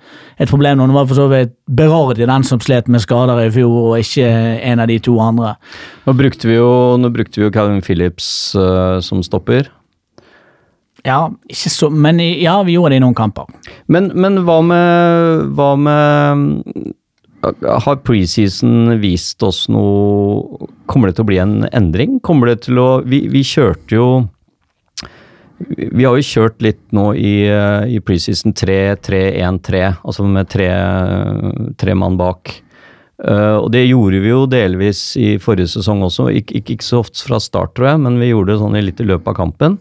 [0.42, 0.88] et problem nå.
[0.90, 4.26] Nå var for så vidt Berardi den som slet med skader i fjor, og ikke
[4.72, 5.54] en av de to andre.
[6.08, 6.72] Nå brukte vi jo,
[7.14, 9.70] brukte vi jo Calvin Phillips uh, som stopper.
[11.06, 13.48] Ja, ikke så, men ja, vi gjorde det i noen kamper.
[13.90, 16.92] Men, men hva med Hva med
[17.66, 22.20] Har preseason vist oss noe Kommer det til å bli en endring?
[22.22, 24.06] Kommer det til å Vi, vi kjørte jo
[25.78, 30.70] vi har jo kjørt litt nå i, eh, i preseason 3-3-1-3, altså med tre,
[31.80, 32.54] tre mann bak.
[33.22, 36.32] Uh, og det gjorde vi jo delvis i forrige sesong også.
[36.34, 39.04] Ik ikke, ikke så ofte fra start, tror jeg, men vi gjorde det sånn litt
[39.04, 39.76] i løpet av kampen.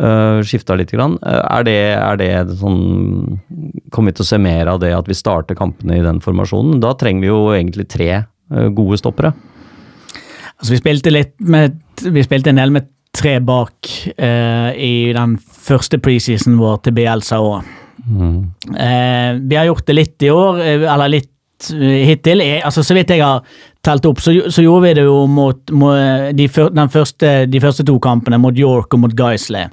[0.00, 1.18] Uh, Skifta lite grann.
[1.20, 3.40] Uh, er det, er det sånn
[3.92, 6.78] Kommer vi til å se mer av det at vi starter kampene i den formasjonen?
[6.80, 9.34] Da trenger vi jo egentlig tre uh, gode stoppere.
[10.56, 15.36] Altså, vi spilte litt med Vi spilte en del med tre bak eh, i den
[15.40, 17.66] første preseason vår til Bielsa òg.
[18.06, 22.42] Eh, vi har gjort det litt i år, eh, eller litt eh, hittil.
[22.64, 23.42] Altså, så vidt jeg har
[23.84, 27.86] telt opp, så, så gjorde vi det jo mot, mot de, den første, de første
[27.86, 29.68] to kampene, mot York og mot Geisley.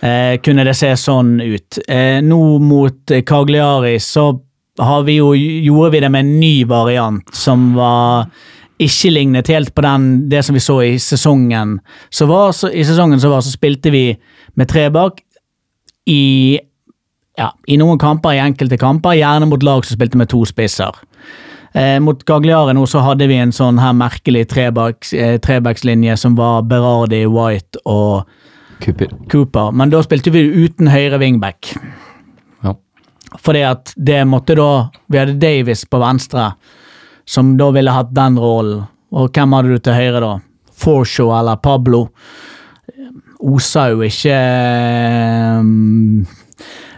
[0.00, 1.80] Eh, kunne det se sånn ut.
[1.88, 4.30] Eh, nå mot Kagliari Cagliari så
[4.78, 8.28] har vi jo, gjorde vi det med en ny variant som var
[8.78, 11.78] ikke lignet helt på den, det som vi så i sesongen.
[12.10, 14.04] Så var, så, I sesongen så var, så spilte vi
[14.54, 15.20] med tre bak
[16.08, 16.58] i,
[17.38, 20.94] ja, i noen kamper, i enkelte kamper, gjerne mot lag som spilte med to spisser.
[21.76, 26.38] Eh, mot Gagliare nå så hadde vi en sånn her merkelig trebaks, eh, trebackslinje som
[26.38, 28.28] var Berardi, White og
[28.84, 29.10] Cooper.
[29.30, 31.72] Cooper, men da spilte vi uten høyre wingback.
[32.64, 32.76] Ja.
[33.42, 36.52] Fordi at det måtte da Vi hadde Davis på venstre,
[37.28, 38.86] som da ville hatt den rollen.
[39.12, 40.34] Og hvem hadde du til høyre, da?
[40.78, 42.06] Forshaw eller Pablo?
[43.38, 44.34] Osa jo ikke
[45.60, 46.24] um,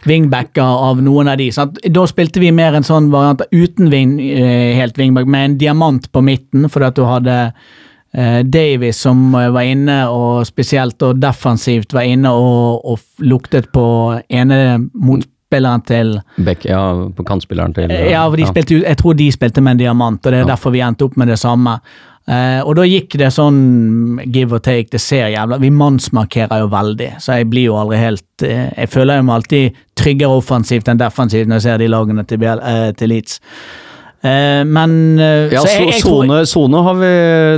[0.09, 1.51] wingbacker av noen av de.
[1.53, 1.77] Sant?
[1.85, 6.11] Da spilte vi mer en sånn variant uten wing, eh, helt wingback, med en diamant
[6.11, 7.37] på midten, fordi at du hadde
[8.17, 13.69] uh, Davies som eh, var inne, og spesielt og defensivt var inne og, og luktet
[13.75, 13.85] på
[14.31, 14.63] ene
[15.51, 16.81] motspilleren til Beck, ja,
[17.17, 20.33] på kantspilleren til ja, for de Spilte, jeg tror de spilte med en diamant, og
[20.33, 20.55] det er Ja.
[20.55, 21.81] derfor vi endte opp med det samme.
[22.29, 26.69] Eh, og da gikk det sånn give or take, det ser jævla Vi mannsmarkerer jo
[26.69, 30.87] veldig, så jeg blir jo aldri helt eh, Jeg føler jeg meg alltid tryggere offensivt
[30.89, 33.41] enn defensivt når jeg ser de lagene til, eh, til Leeds.
[34.23, 37.13] Eh, men eh, Ja, så jeg, jeg tror- sone, sone har vi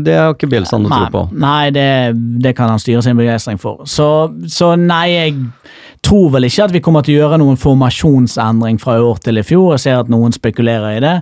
[0.06, 1.22] Det har ikke Bjelstad noe tro på.
[1.32, 1.86] Nei, nei det,
[2.44, 3.80] det kan han styre sin begeistring for.
[3.90, 4.06] Så,
[4.46, 5.34] så nei, jeg
[6.06, 9.38] tror vel ikke at vi kommer til å gjøre noen formasjonsendring fra i år til
[9.42, 9.72] i fjor.
[9.74, 11.16] Jeg ser at noen spekulerer i det.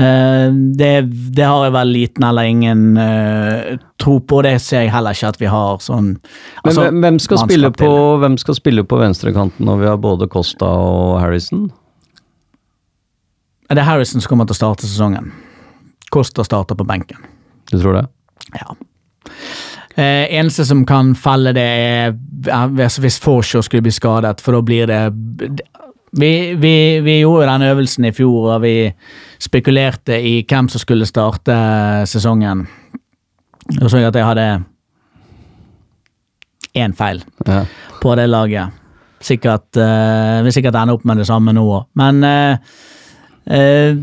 [0.00, 0.48] Eh,
[0.80, 0.90] det,
[1.36, 4.40] det har jeg vel liten eller ingen eh, tro på.
[4.44, 7.52] Det ser jeg heller ikke at vi har sånn Men altså, hvem- hvem skal, mannskap
[7.52, 11.68] spille til på, hvem skal spille på venstrekanten når vi har både Costa og Harrison?
[13.72, 15.32] Det er Harrison som kommer til å starte sesongen.
[16.12, 17.22] Costa starter på benken.
[17.70, 18.06] Du tror det?
[18.58, 18.74] Ja.
[19.94, 22.14] Eh, eneste som kan felle det, er
[22.52, 25.00] er hvis Forshaw skulle bli skadet, for da blir det
[26.12, 28.92] vi, vi, vi gjorde den øvelsen i fjor, og vi
[29.40, 31.54] spekulerte i hvem som skulle starte
[32.10, 32.66] sesongen.
[33.80, 34.46] Og så jeg at jeg hadde
[36.76, 37.64] én feil Ja.
[38.00, 38.72] på det laget.
[39.22, 41.84] Sikkert, uh, vi sikkert ender opp med det samme nå òg.
[41.94, 42.58] Men eh,
[43.46, 43.94] eh,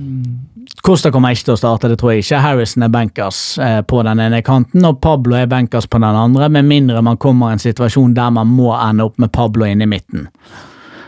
[0.86, 2.40] Costa kommer ikke til å starte, det tror jeg ikke.
[2.44, 6.48] Harrison er bankers eh, på den ene kanten, og Pablo er bankers på den andre,
[6.50, 9.84] med mindre man kommer i en situasjon der man må ende opp med Pablo inne
[9.88, 10.30] i midten.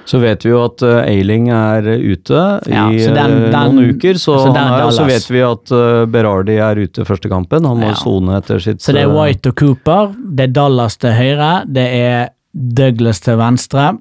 [0.06, 3.76] Så vet vi jo at uh, Ailing er ute i Ja, så den- eh, den-
[3.78, 7.06] noen uker, så, så den er, og så vet vi at uh, Berardi er ute
[7.08, 7.64] første kampen.
[7.70, 7.96] Han må Ja.
[8.02, 11.52] sone etter sitt Så det er eh, White og Cooper, det er Dallas til høyre,
[11.70, 13.92] det er Douglas til venstre,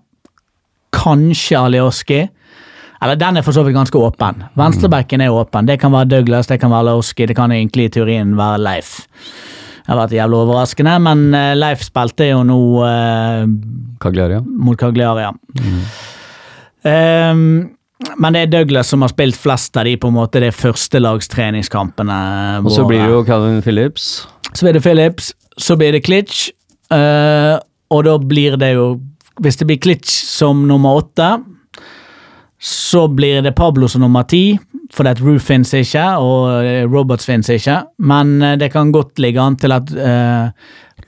[0.97, 2.25] kanskje Alioski.
[3.01, 4.45] Eller den er for så vidt ganske åpen.
[4.61, 5.69] Venstrebekken er åpen.
[5.69, 8.93] Det kan være Douglas, det kan være Alioski, det kan egentlig i teorien være Leif.
[9.81, 13.45] Det har vært jævlig overraskende, men eh, Leif spilte jo nå eh,
[14.03, 14.43] Cagliaria.
[14.45, 15.33] mot Cagliaria.
[16.87, 17.71] Ehm,
[18.17, 22.21] men det er Douglas som har spilt flest av de på en måte de førstelagstreningskampene
[22.65, 24.27] Og så blir det jo Calvin Phillips.
[24.55, 26.49] Så blir det Phillips, så blir det Klitsch,
[26.93, 27.61] uh,
[27.93, 28.87] og da blir det jo
[29.41, 31.29] Hvis det blir Klitsch som nummer åtte,
[32.61, 34.59] så blir det Pablo som nummer ti,
[34.93, 37.79] fordi at Roof fins ikke, og eh, Robots fins ikke.
[38.05, 40.51] Men eh, det kan godt ligge an til at uh,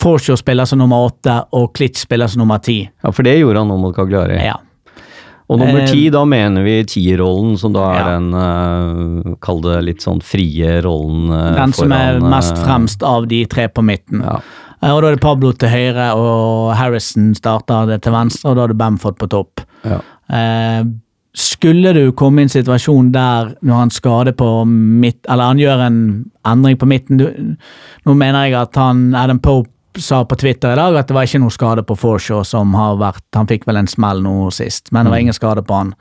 [0.00, 2.78] Forshaw spiller som nummer åtte, og Klitsch spiller som nummer ti.
[3.04, 4.38] Ja, for det gjorde han nå mot Cagliari.
[4.46, 4.56] Ja.
[5.52, 8.08] Og nummer Eh, ti, da mener vi tierrollen, som da er Ja.
[8.14, 12.56] den uh, Kall det litt sånn frie rollen Uh, Den som er foran, eh, mest
[12.64, 14.22] fremst av de tre på midten.
[14.24, 14.38] Ja.
[14.80, 18.56] Uh, Og da er det Pablo til høyre, og Harrison starter det til venstre, og
[18.56, 19.60] da er det Bamford på topp.
[19.84, 20.00] Ja.
[21.32, 25.84] Skulle du komme i en situasjon der når han skader på midt, eller han gjør
[25.86, 26.00] en
[26.48, 27.28] endring på midten du,
[28.04, 29.70] Nå mener jeg at han, Adam Pope
[30.00, 33.00] sa på Twitter i dag at det var ikke noe skade på Forshaw som har
[33.00, 35.94] vært Han fikk vel en smell nå sist, men det var ingen skade på han.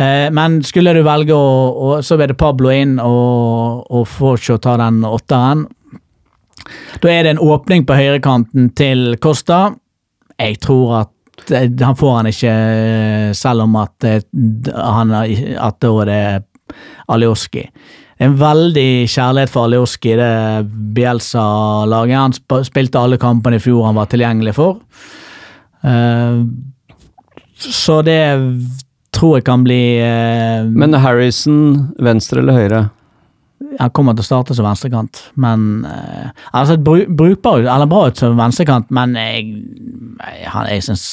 [0.00, 4.60] Eh, men skulle du velge å, å Så er det Pablo inn, og, og Forshaw
[4.60, 5.66] tar den åtteren.
[7.00, 9.70] Da er det en åpning på høyrekanten til Costa.
[10.40, 11.14] Jeg tror at
[11.48, 16.42] han får han ikke, eh, selv om at, det- han, at det er
[17.08, 17.68] Alioski.
[18.20, 22.16] en veldig kjærlighet for Alioski det Bielsa-laget.
[22.16, 24.80] Han spilte alle kampene i fjor han var tilgjengelig for.
[25.82, 26.42] Eh,
[27.56, 28.20] så det
[29.12, 32.82] tror jeg kan bli eh, Men Harrison, venstre eller høyre?
[33.78, 37.68] Han kommer til å starte som venstrekant, men eh, Han har sett bru brukbar ut,
[37.70, 39.44] eller bra ut som venstrekant, men jeg,
[40.50, 41.04] han, jeg syns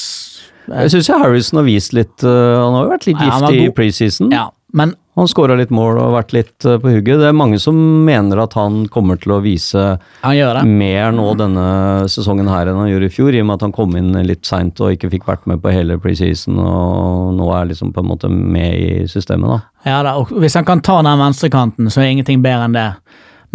[0.68, 3.76] Jeg syns Harrison har vist litt uh, Han har jo vært litt Ja, giftig i
[3.78, 4.34] preseason.
[4.34, 7.22] Ja, men Han skåra litt mål og vært litt øh, på hugget.
[7.22, 9.86] Det er mange som mener at han kommer til å vise
[10.22, 11.68] mer nå denne
[12.12, 14.46] sesongen her enn han gjorde i fjor, i og med at han kom inn litt
[14.46, 18.12] seint og ikke fikk vært med på hele preseason, og nå er liksom på en
[18.12, 19.88] måte med i systemet, da.
[19.88, 22.92] Ja da, og Hvis han kan ta den venstrekanten, så er ingenting bedre enn det.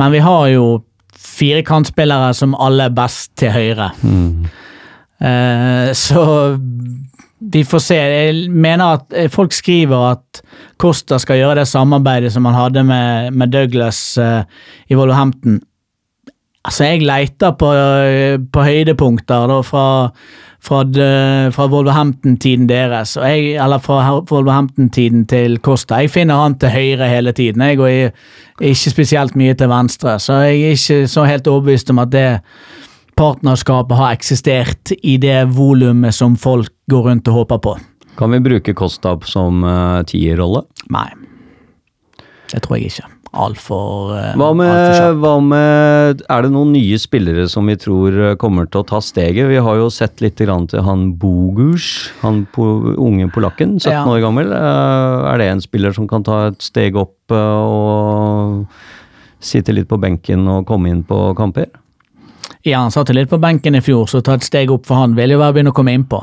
[0.01, 0.67] Men vi har jo
[1.23, 3.93] fire kantspillere som alle er best til høyre.
[5.23, 6.23] Eh, så
[7.51, 7.97] vi får se.
[7.97, 10.43] Jeg mener at eh, folk skriver at
[10.81, 14.43] Costa skal gjøre det samarbeidet som han hadde med, med Douglas uh,
[14.89, 15.61] i Wolverhampton.
[16.63, 19.87] Altså, jeg leter på, eh, på høydepunkter da, fra,
[20.63, 20.83] fra,
[21.55, 25.99] fra Wolverhampton-tiden deres, jeg, eller fra Wolverhampton-tiden til Costa.
[26.05, 28.13] Jeg finner han til høyre hele tiden, jeg, og jeg
[28.61, 32.29] ikke spesielt mye til venstre, så jeg er ikke så helt overbevist om at det
[33.19, 37.77] partnerskapet har eksistert i det volumet som folk går rundt og håper på.
[38.19, 40.65] Kan vi bruke Costa som uh, tierrolle?
[40.93, 41.09] Nei.
[42.53, 43.09] Det tror jeg ikke.
[43.33, 48.35] Altfor uh, Hva med, hva med Er det noen nye spillere som vi tror eh,
[48.37, 49.49] kommer til å ta steget?
[49.49, 54.03] Vi har jo sett litt grann til han Bogus, han po unge polakken, 17 Ja.
[54.05, 54.53] år gammel.
[54.53, 58.67] Uh, er det en spiller som kan ta et steg opp uh, og
[59.43, 61.73] sitte litt på benken og komme inn på kamper?
[62.65, 65.17] Ja, han satt litt på benken i fjor, så ta et steg opp for han
[65.19, 66.21] vil jo være begynne å komme innpå.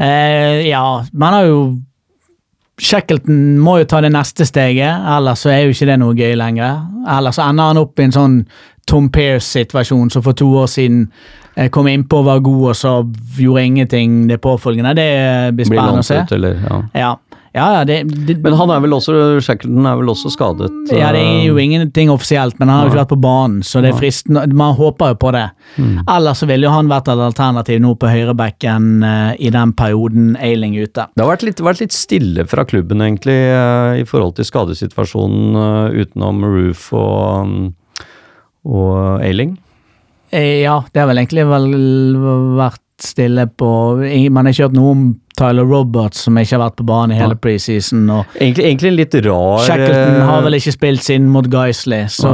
[0.00, 1.60] Eh, ja, man har jo
[2.80, 6.32] Shackleton må jo ta det neste steget, ellers så er jo ikke det noe gøy
[6.40, 6.78] lenger.
[7.12, 8.38] Ellers så ender han opp i en sånn
[8.88, 11.02] Tom Pearce-situasjon som for to år siden
[11.56, 12.94] eh, kom innpå var god, og så
[13.36, 14.94] gjorde ingenting det påfølgende.
[14.96, 15.10] Det
[15.52, 16.22] blir Blir spennende å se.
[16.38, 16.80] eller ja.
[16.96, 17.10] Ja,
[17.52, 20.68] ja, ja det, det, Men han er vel også Shackleton er vel også skadet?
[20.94, 23.64] ja, det er jo eh, ingenting offisielt, men han har jo ikke vært på banen,
[23.66, 24.44] så det er fristende.
[24.54, 25.46] Man håper jo på det.
[25.76, 25.96] Mm.
[26.04, 30.36] Ellers så ville jo han vært et alternativ nå på høyrebekken uh, i den perioden
[30.38, 31.08] Ailing er ute.
[31.10, 35.58] Det har vært litt, vært litt stille fra klubben, egentlig, uh, i forhold til skadesituasjonen
[35.58, 38.06] uh, utenom Roof og, um,
[38.68, 39.56] og Ailing.
[40.30, 41.66] Eh, Ja, det har vel egentlig vel
[42.58, 43.70] vært stille på
[44.30, 45.04] Man har ikke hørt noe om
[45.40, 48.04] Tyler Roberts, som ikke har vært på banen i hele preseason.
[48.36, 52.32] Egentlig, egentlig en litt rar Shackleton eh, har vel ikke spilt sin mot Geisley, så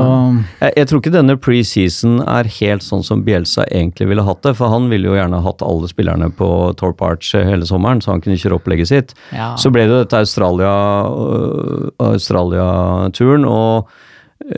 [0.61, 4.57] jeg, jeg tror ikke denne preseason er helt sånn som Bielsa egentlig ville hatt det.
[4.59, 6.50] For han ville jo gjerne hatt alle spillerne på
[6.80, 9.14] Torp Arch hele sommeren, så han kunne kjøre opplegget sitt.
[9.32, 9.54] ja.
[9.57, 13.88] Så ble det dette Australia-turen, Australia-turen, og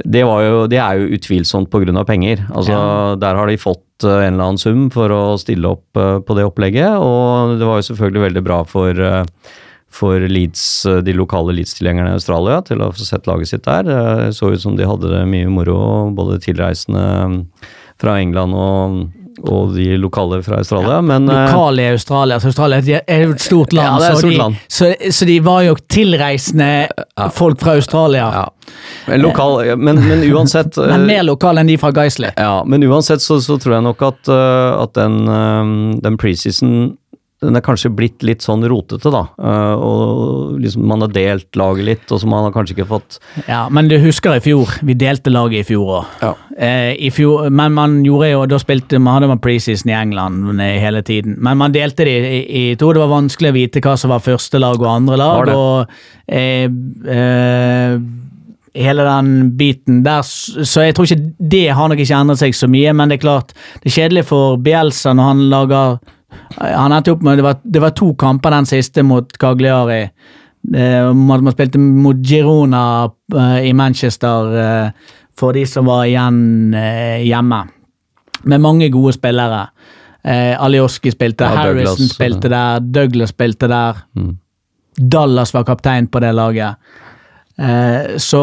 [0.05, 2.05] det, var jo, det er jo utvilsomt pga.
[2.05, 2.47] penger.
[2.51, 3.15] Altså, Ja.
[3.17, 6.37] Der har de fått øh, en eller annen sum for å stille opp øh, på
[6.39, 9.25] det opplegget, og det var jo selvfølgelig veldig bra for øh,
[9.99, 10.63] for Leeds,
[11.01, 13.87] de lokale Leeds-tilhengerne i Australia til å få sett laget sitt der.
[13.89, 15.79] Det så ut som de hadde det mye moro,
[16.13, 17.07] både tilreisende
[17.99, 18.99] fra England og,
[19.47, 21.01] og de lokale fra Australia.
[21.01, 22.35] Men øh, Lokale i Australia.
[22.35, 24.55] Altså Australia er jo et stort land, Ja, det er et stort land.
[24.69, 26.89] Så, så de var jo tilreisende
[27.37, 28.29] folk fra Australia.
[28.35, 28.47] ja.
[29.07, 32.35] Men, lokal, men, men uansett Men mer lokale enn de fra Geisler.
[32.37, 35.23] Ja, men uansett så, så tror jeg nok at, at den,
[36.05, 36.97] den preseason
[37.39, 39.21] den er kanskje blitt litt sånn rotete, da.
[39.39, 43.21] Øh, og liksom man har delt laget litt, og så man har kanskje ikke fått
[43.47, 44.73] Ja, Men du husker i fjor?
[44.83, 46.17] Vi delte laget i fjor òg.
[46.25, 46.33] Ja.
[46.59, 47.21] Eh,
[47.55, 51.39] men man gjorde jo, da spilte man hadde man preseason i England eh, hele tiden.
[51.39, 52.91] Men man delte det i, i to.
[52.93, 55.53] Det var vanskelig å vite hva som var første lag og andre lag.
[55.55, 58.01] Og eh, eh,
[58.79, 62.69] Hele den biten der, så jeg tror ikke det har nok ikke endret seg så
[62.71, 62.93] mye.
[62.95, 65.97] Men det er klart, det er kjedelig for Bielsa når han lager
[66.59, 70.03] Han endte opp med det var, det var to kamper den siste mot Cagliari.
[70.75, 72.83] Eh, Man, spilte mot Girona
[73.35, 76.75] eh, i Manchester eh, for de som var igjen
[77.23, 77.63] hjemme.
[78.43, 79.69] Med mange gode spillere.
[80.29, 84.01] Alioski spilte, Ja, Douglas, Harrison spilte der, Douglas spilte der.
[84.19, 84.33] Mm.
[84.99, 86.75] Dallas var kaptein på det laget.
[87.59, 88.43] Eh, så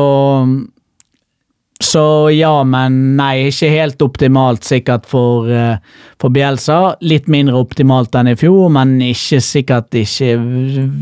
[1.84, 5.76] Så ja, men nei, ikke helt optimalt sikkert for, eh,
[6.22, 6.96] for Bielsa.
[7.04, 10.30] Litt mindre optimalt enn i fjor, men ikke sikkert ikke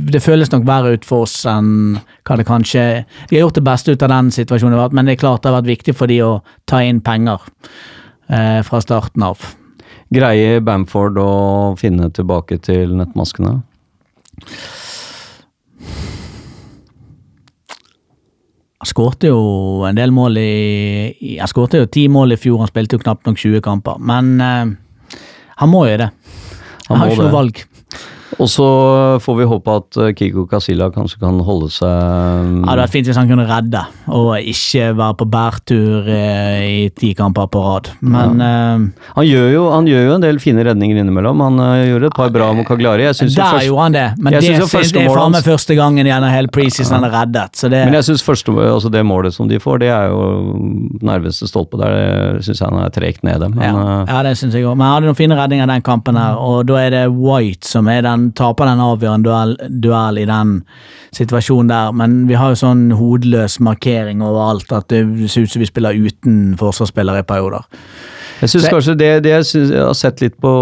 [0.10, 3.64] Det føles nok verre ut for oss enn hva det kanskje De har gjort det
[3.64, 6.22] beste ut av den situasjonen, men det er klart det har vært viktig for de
[6.26, 7.40] å ta inn penger
[8.30, 9.38] eh, fra starten av.
[10.14, 13.60] Greier Bamford å finne tilbake til nettmaskene?
[18.84, 22.68] Han skårte jo en del mål i, Han skårte jo ti mål i fjor, han
[22.68, 24.02] spilte jo knapt nok 20 kamper.
[24.04, 24.74] Men eh,
[25.62, 26.10] han må jo det.
[26.90, 27.62] Han Han har ikke noe valg.
[28.42, 28.68] Og så
[29.24, 32.96] får vi håpe at eh, Kiko Casilla kanskje kan holde seg Ja, Det hadde vært
[32.96, 37.64] fint hvis han kunne redde, og ikke være på bærtur eh, i ti kamper på
[37.64, 37.92] rad.
[38.02, 41.44] Men eh, han, gjør jo, han gjør jo en del fine redninger innimellom.
[41.44, 43.06] Han uh, gjorde et par bra mot Cagliari.
[43.08, 44.06] Jeg synes der først- gjorde han det.
[44.18, 47.58] Men det, synes det er framme første gangen gjennom hele preseason han er reddet.
[47.60, 50.24] Så det, Men jeg synes første, altså det målet som de får, det er jo
[51.04, 52.38] nærmeste stolpe der.
[52.38, 53.50] Det syns jeg han er tregt nede.
[53.54, 54.78] Men ja, ja, det syns jeg òg.
[54.78, 57.90] Men han hadde noen fine redninger den kampen her, og da er det White som
[57.92, 59.54] er den, taper den avgjørende duell,
[59.84, 60.56] duell i den
[61.16, 61.92] situasjonen der.
[62.00, 65.98] Men vi har jo sånn hodeløs markering overalt at det ser ut som vi spiller
[65.98, 67.68] uten forsvarsspillere i perioder.
[68.42, 70.54] Jeg synes kanskje det, det jeg, synes, jeg har sett litt på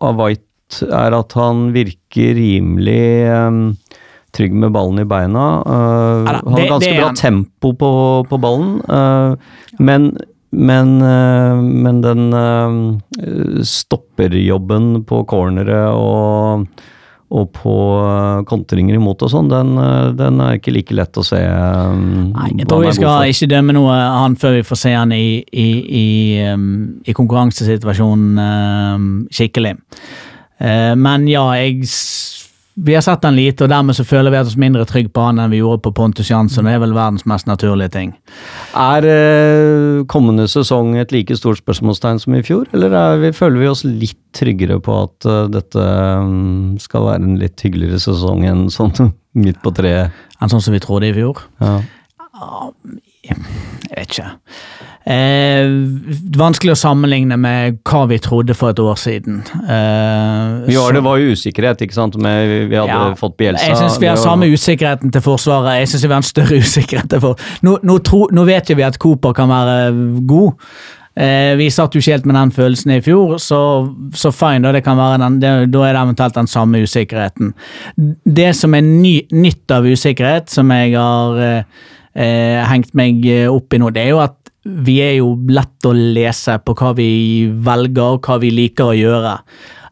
[0.00, 0.44] av White,
[0.88, 3.64] er at han virker rimelig um
[4.34, 5.42] trygg med ballen i beina.
[5.62, 7.90] Uh, Ja da, har det- ganske det er bra tempo på,
[8.28, 9.36] på ballen, uh,
[9.78, 10.16] men
[10.54, 16.66] men, uh, men den uh, stopperjobben på cornere og,
[17.34, 19.68] og på uh, kontringer imot og sånn, den,
[20.18, 21.40] den er ikke like lett å se.
[21.44, 25.26] Nei, jeg tror vi skal ikke dømme noe han før vi får se han i,
[25.42, 25.68] i,
[26.04, 26.06] i,
[27.04, 28.30] i konkurransesituasjonen
[29.34, 29.74] skikkelig.
[30.62, 31.84] Eh, men ja, jeg
[32.74, 35.38] Vi har sett han lite, og dermed så føler vi oss mindre trygge på han
[35.38, 36.66] enn vi gjorde på Pontus Jansson.
[36.66, 38.10] Det er vel verdens mest naturlige ting.
[38.74, 43.62] Er eh, kommende sesong et like stort spørsmålstegn som i fjor, eller er vi, føler
[43.62, 45.78] vi oss litt tryggere på at uh, dette
[46.26, 49.12] mm, skal være en litt hyggeligere sesong enn sånn
[49.44, 50.10] midt på treet?
[50.42, 51.46] Enn sånn som vi trodde i fjor.
[51.62, 51.78] Ja.
[53.28, 54.30] Jeg vet ikke.
[55.04, 55.66] Eh,
[56.38, 59.42] vanskelig å sammenligne med hva vi trodde for et år siden.
[59.68, 62.16] Eh, Vi så- det var jo usikkerhet, ikke sant?
[62.16, 63.14] Med, vi hadde Ja.
[63.14, 63.66] fått Bjelsa.
[63.68, 65.78] Jeg syns vi har samme usikkerheten til Forsvaret.
[65.80, 67.36] Jeg synes vi har en større usikkerhet til for...
[67.62, 70.52] Nå, nå, tro, nå vet jo vi at Cooper kan være god.
[71.16, 73.60] Eh, vi satt jo ikke helt med den følelsen i fjor, så,
[74.12, 77.52] så fine, da, det kan være den, det, da er det eventuelt den samme usikkerheten.
[78.26, 81.62] Det som er ny, nytt av usikkerhet, som jeg har eh,
[82.14, 85.86] eh, hengt meg eh, opp i nå, det er jo at vi er jo lett
[85.86, 87.08] å lese på hva vi
[87.66, 89.34] velger, og hva vi liker å gjøre.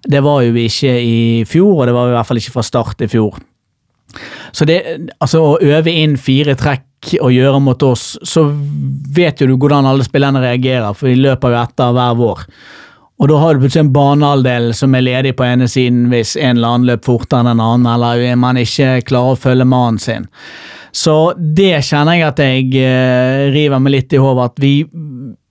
[0.09, 1.19] Det var jo ikke i
[1.49, 3.37] fjor, og det var i hvert fall ikke fra start i fjor.
[4.53, 4.81] Så det,
[5.21, 8.47] altså å øve inn fire trekk og gjøre mot oss, så
[9.17, 12.45] vet jo du hvordan alle spillerne reagerer, for de løper jo etter hver vår.
[13.23, 16.57] Og da har du plutselig en banehalvdel som er ledig på ene siden hvis en
[16.57, 20.27] eller annen løper fortere enn en annen, eller man ikke klarer å følge mannen sin.
[20.93, 24.75] Så det kjenner jeg at jeg eh, river meg litt i hodet, at vi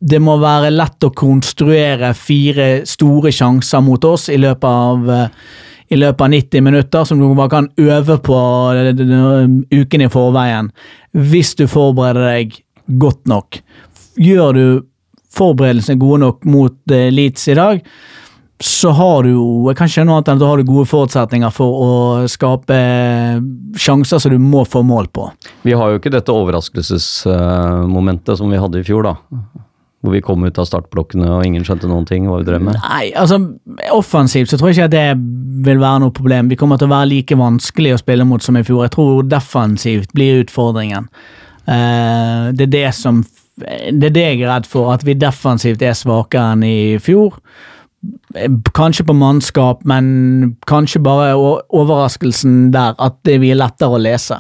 [0.02, 5.28] Det må være lett å konstruere fire store sjanser mot oss i løpet av eh,
[5.92, 8.38] i løpet av 90 minutter, som du bare kan øve på
[8.78, 10.72] eh, uken i forveien.
[11.12, 12.56] Hvis du forbereder deg
[13.02, 13.60] godt nok.
[14.22, 14.66] Gjør du
[15.36, 17.84] forberedelsene gode nok mot Leeds i dag,
[18.62, 21.70] så har du jo jeg kan skjønne annet enn at du har gode forutsetninger for
[21.82, 21.92] å
[22.30, 22.78] skape
[23.80, 25.24] sjanser som du må få mål på.
[25.66, 29.16] Vi har jo ikke dette overraskelsesmomentet som vi hadde i fjor, da.
[30.02, 32.76] Hvor vi kom ut av startblokkene og ingen skjønte noen ting hva vi drev med.
[32.82, 33.38] Nei, altså
[33.94, 35.10] offensivt så tror jeg ikke at det
[35.68, 36.50] vil være noe problem.
[36.50, 38.86] Vi kommer til å være like vanskelig å spille mot som i fjor.
[38.88, 41.04] Jeg tror defensivt blir utfordringen.
[41.70, 43.16] Eh, det er det som
[43.62, 47.36] Det er det jeg er redd for, at vi defensivt er svakere enn i fjor.
[48.74, 54.40] Kanskje på mannskap, men kanskje bare overraskelsen der at det er lettere å lese.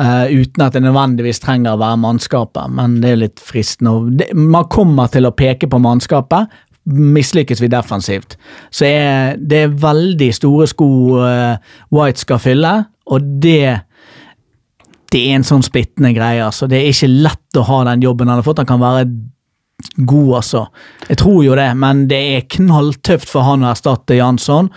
[0.00, 4.30] Eh, uten at det nødvendigvis trenger å være mannskapet, men det er litt fristende.
[4.32, 6.48] Man kommer til å peke på mannskapet,
[6.88, 8.38] mislykkes vi defensivt.
[8.70, 10.88] Så er, det er veldig store sko
[11.20, 11.58] uh,
[11.92, 12.72] White skal fylle,
[13.12, 13.82] og det
[15.08, 16.42] det er en sånn splittende greie.
[16.44, 16.68] altså.
[16.68, 18.60] Det er ikke lett å ha den jobben han har fått.
[18.60, 19.06] Han kan være
[19.96, 20.66] god, altså.
[21.08, 24.70] Jeg tror jo det, men det er knalltøft for han å erstatte Jansson.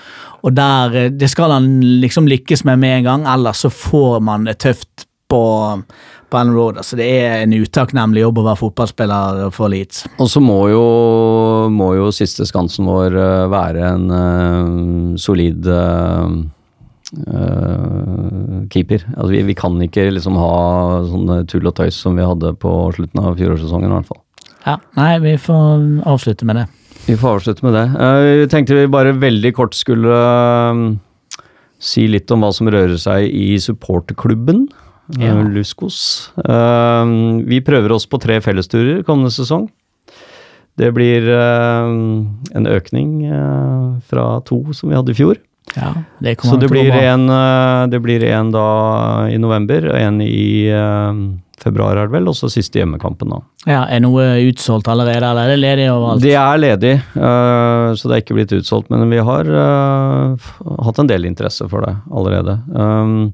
[0.45, 4.21] Og der, eh, det skal han liksom lykkes med med en gang, ellers så får
[4.21, 5.41] man det tøft på,
[6.29, 6.77] på Ellen Road.
[6.77, 10.05] Altså, det er en utakknemlig jobb å være fotballspiller for Leeds.
[10.19, 10.85] Og så må jo,
[11.71, 16.41] må jo siste skansen vår eh, være en uh, solid uh,
[18.71, 19.05] keeper.
[19.17, 20.57] Altså, vi, vi kan ikke liksom ha
[21.09, 24.21] sånne tull og tøys som vi hadde på slutten av fjorårssesongen, i hvert fall.
[24.65, 26.67] Ja, Nei, vi får avslutte med det.
[27.07, 27.85] Vi får avslutte med det.
[27.97, 30.81] Eh, Vi tenkte vi bare veldig kort skulle eh,
[31.81, 34.67] si litt om hva som rører seg i supporterklubben.
[35.17, 35.33] eh, Ja.
[35.43, 36.29] Luskos.
[36.37, 39.69] Vi prøver oss på tre fellesturer kommende sesong.
[40.77, 43.17] Det blir en økning
[44.07, 45.35] fra to som vi hadde i fjor.
[45.75, 45.91] Ja,
[46.23, 47.27] det kommer Så det blir, en,
[47.91, 50.71] det blir en da i november og en i
[51.61, 53.41] februar, er det vel, og så siste hjemmekampen, da.
[53.69, 56.23] Ja, Er noe utsolgt allerede, eller er det ledig overalt?
[56.23, 60.49] Det er ledig, eh, så det er ikke blitt utsolgt, men vi har eh,
[60.87, 62.57] hatt en del interesse for det allerede.
[62.73, 63.33] Um,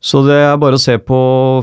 [0.00, 1.18] så det er bare å se på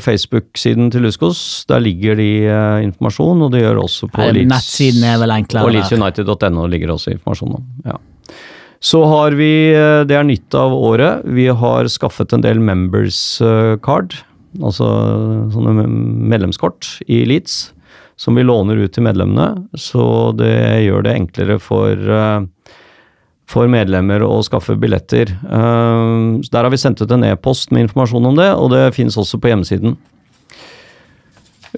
[0.06, 1.40] Facebook-siden til Luskos.
[1.72, 4.52] Der ligger de eh, informasjon, og det gjør også på Leeds.
[4.52, 7.66] Nettsiden er vel enklere Og leedsunited.no ligger også informasjon om.
[7.88, 7.98] Ja.
[8.78, 9.74] Så har vi,
[10.06, 13.18] det er nytt av året, vi har skaffet en del members
[13.82, 14.14] card,
[14.64, 14.88] altså
[15.54, 15.86] sånne
[16.32, 17.72] medlemskort i Leeds,
[18.18, 19.68] som vi låner ut til medlemmene.
[19.78, 22.74] Så det gjør det enklere for, eh,
[23.48, 25.30] for medlemmer å skaffe billetter.
[25.30, 28.96] Eh, så Der har vi sendt ut en e-post med informasjon om det, og det
[28.96, 29.98] finnes også på hjemmesiden.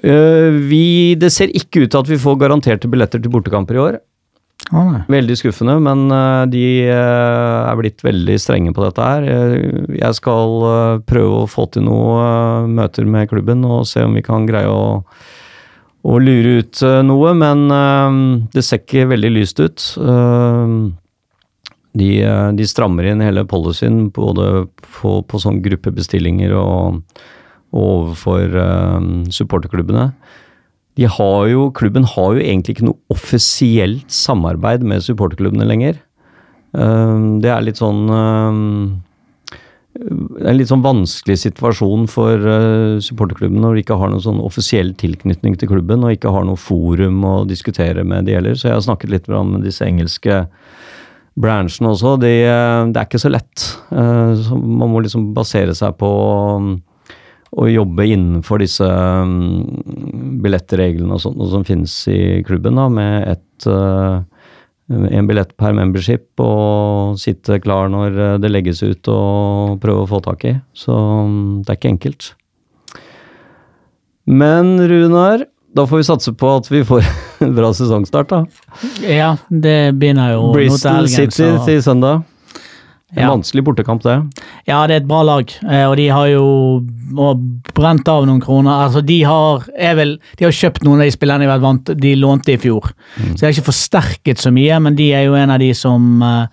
[0.02, 3.84] Eh, Vi, det ser ikke ut til at vi får garanterte billetter til bortekamper i
[3.84, 4.00] år.
[4.70, 4.82] Å.
[5.10, 9.26] Veldig skuffende, men eh, de eh, er blitt veldig strenge på dette her.
[9.26, 14.22] Eh, Jeg skal prøve å få til noen møter med klubben og se om vi
[14.22, 15.02] kan greie å,
[16.06, 17.66] å lure ut noe, men
[18.54, 19.88] det ser ikke veldig lyst ut.
[21.90, 22.10] De,
[22.54, 27.02] de strammer inn hele policyen både på, på sånn gruppebestillinger og,
[27.74, 28.54] og overfor
[29.34, 30.12] supporterklubbene.
[30.98, 36.00] De har jo, klubben har jo egentlig ikke noe offisielt samarbeid med supporterklubbene lenger.
[36.72, 38.04] Um, Det er litt sånn
[39.90, 44.22] Det er en litt sånn vanskelig situasjon for uh, supporterklubben når de ikke har noen
[44.22, 48.54] sånn offisiell tilknytning til klubben og ikke har noe forum å diskutere med de heller.
[48.54, 50.44] Så jeg har snakket litt med disse engelske
[51.40, 52.14] bransjene også.
[52.22, 53.66] De, uh, det er ikke så lett.
[53.90, 56.12] Uh, så Man må liksom basere seg på
[57.58, 59.64] å jobbe innenfor disse um,
[60.42, 64.20] billettreglene og sånt som finnes i klubben, da, med ett uh,
[64.90, 70.10] en billett per membership og sitte klar når uh, det legges ut og prøve å
[70.10, 70.54] få tak i.
[70.74, 72.30] Så um, det er ikke enkelt.
[74.30, 75.44] Men Runar,
[75.74, 77.06] da får vi satse på at vi får
[77.46, 78.44] en bra sesongstart, da.
[79.06, 81.08] Ja, det begynner jo nå til Bristol.
[81.10, 82.22] City så- til søndag.
[83.16, 83.30] En Ja.
[83.34, 84.16] vanskelig bortekamp, det.
[84.68, 86.80] Ja, det er et bra lag, eh, og de har jo
[87.74, 88.86] brent av noen kroner.
[88.86, 92.14] Altså, De har er vel, de har kjøpt noen av de spillerne de vant de
[92.14, 92.92] lånte i fjor.
[93.18, 93.32] Mm.
[93.34, 96.22] Så de har ikke forsterket så mye, men de er jo en av de som
[96.22, 96.46] eh,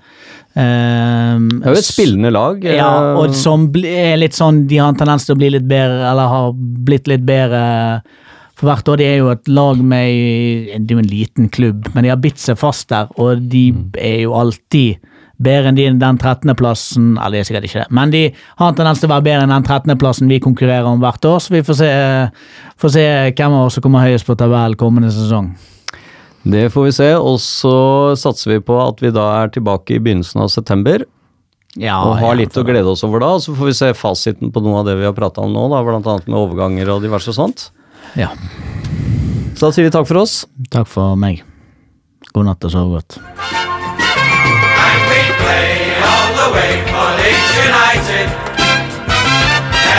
[0.57, 2.63] Det er jo et spillende lag.
[2.63, 6.09] Ja, og som er litt sånn De har en tendens til å bli litt bedre,
[6.09, 8.01] eller har blitt litt bedre
[8.57, 8.97] for hvert år.
[8.97, 10.07] De er jo et lag med
[10.87, 13.67] Det er jo en liten klubb, men de har bitt seg fast der, og de
[14.01, 14.97] er jo alltid
[15.43, 18.77] bedre enn de, den 13.-plassen Eller de er sikkert ikke det, men de har en
[18.77, 21.63] tendens til å være bedre enn den 13.-plassen vi konkurrerer om hvert år, så vi
[21.65, 21.89] får se,
[22.81, 23.07] får se
[23.37, 25.51] hvem av oss som kommer høyest på tabellen kommende sesong.
[26.47, 27.75] Det får vi se, og så
[28.19, 31.03] satser vi på at vi da er tilbake i begynnelsen av september.
[31.77, 34.53] Ja, og har litt å glede oss over da, og så får vi se fasiten
[34.53, 37.03] på noe av det vi har prata om nå, da, blant annet med overganger og
[37.05, 37.67] diverse sånt.
[38.17, 38.31] Ja.
[39.57, 40.39] Så da sier vi takk for oss.
[40.73, 41.43] Takk for meg.
[42.33, 43.21] God natt og sov godt.
[45.47, 48.27] away, all the way for Leeds United.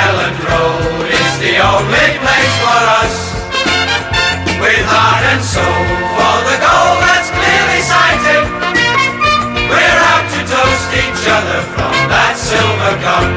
[0.05, 3.14] Elland Road is the only place for us.
[4.61, 5.84] With heart and soul
[6.16, 8.44] for the goal that's clearly sighted.
[9.70, 13.28] We're out to toast each other from that silver cup.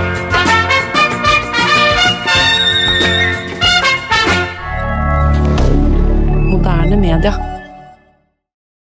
[6.51, 7.60] moderne media.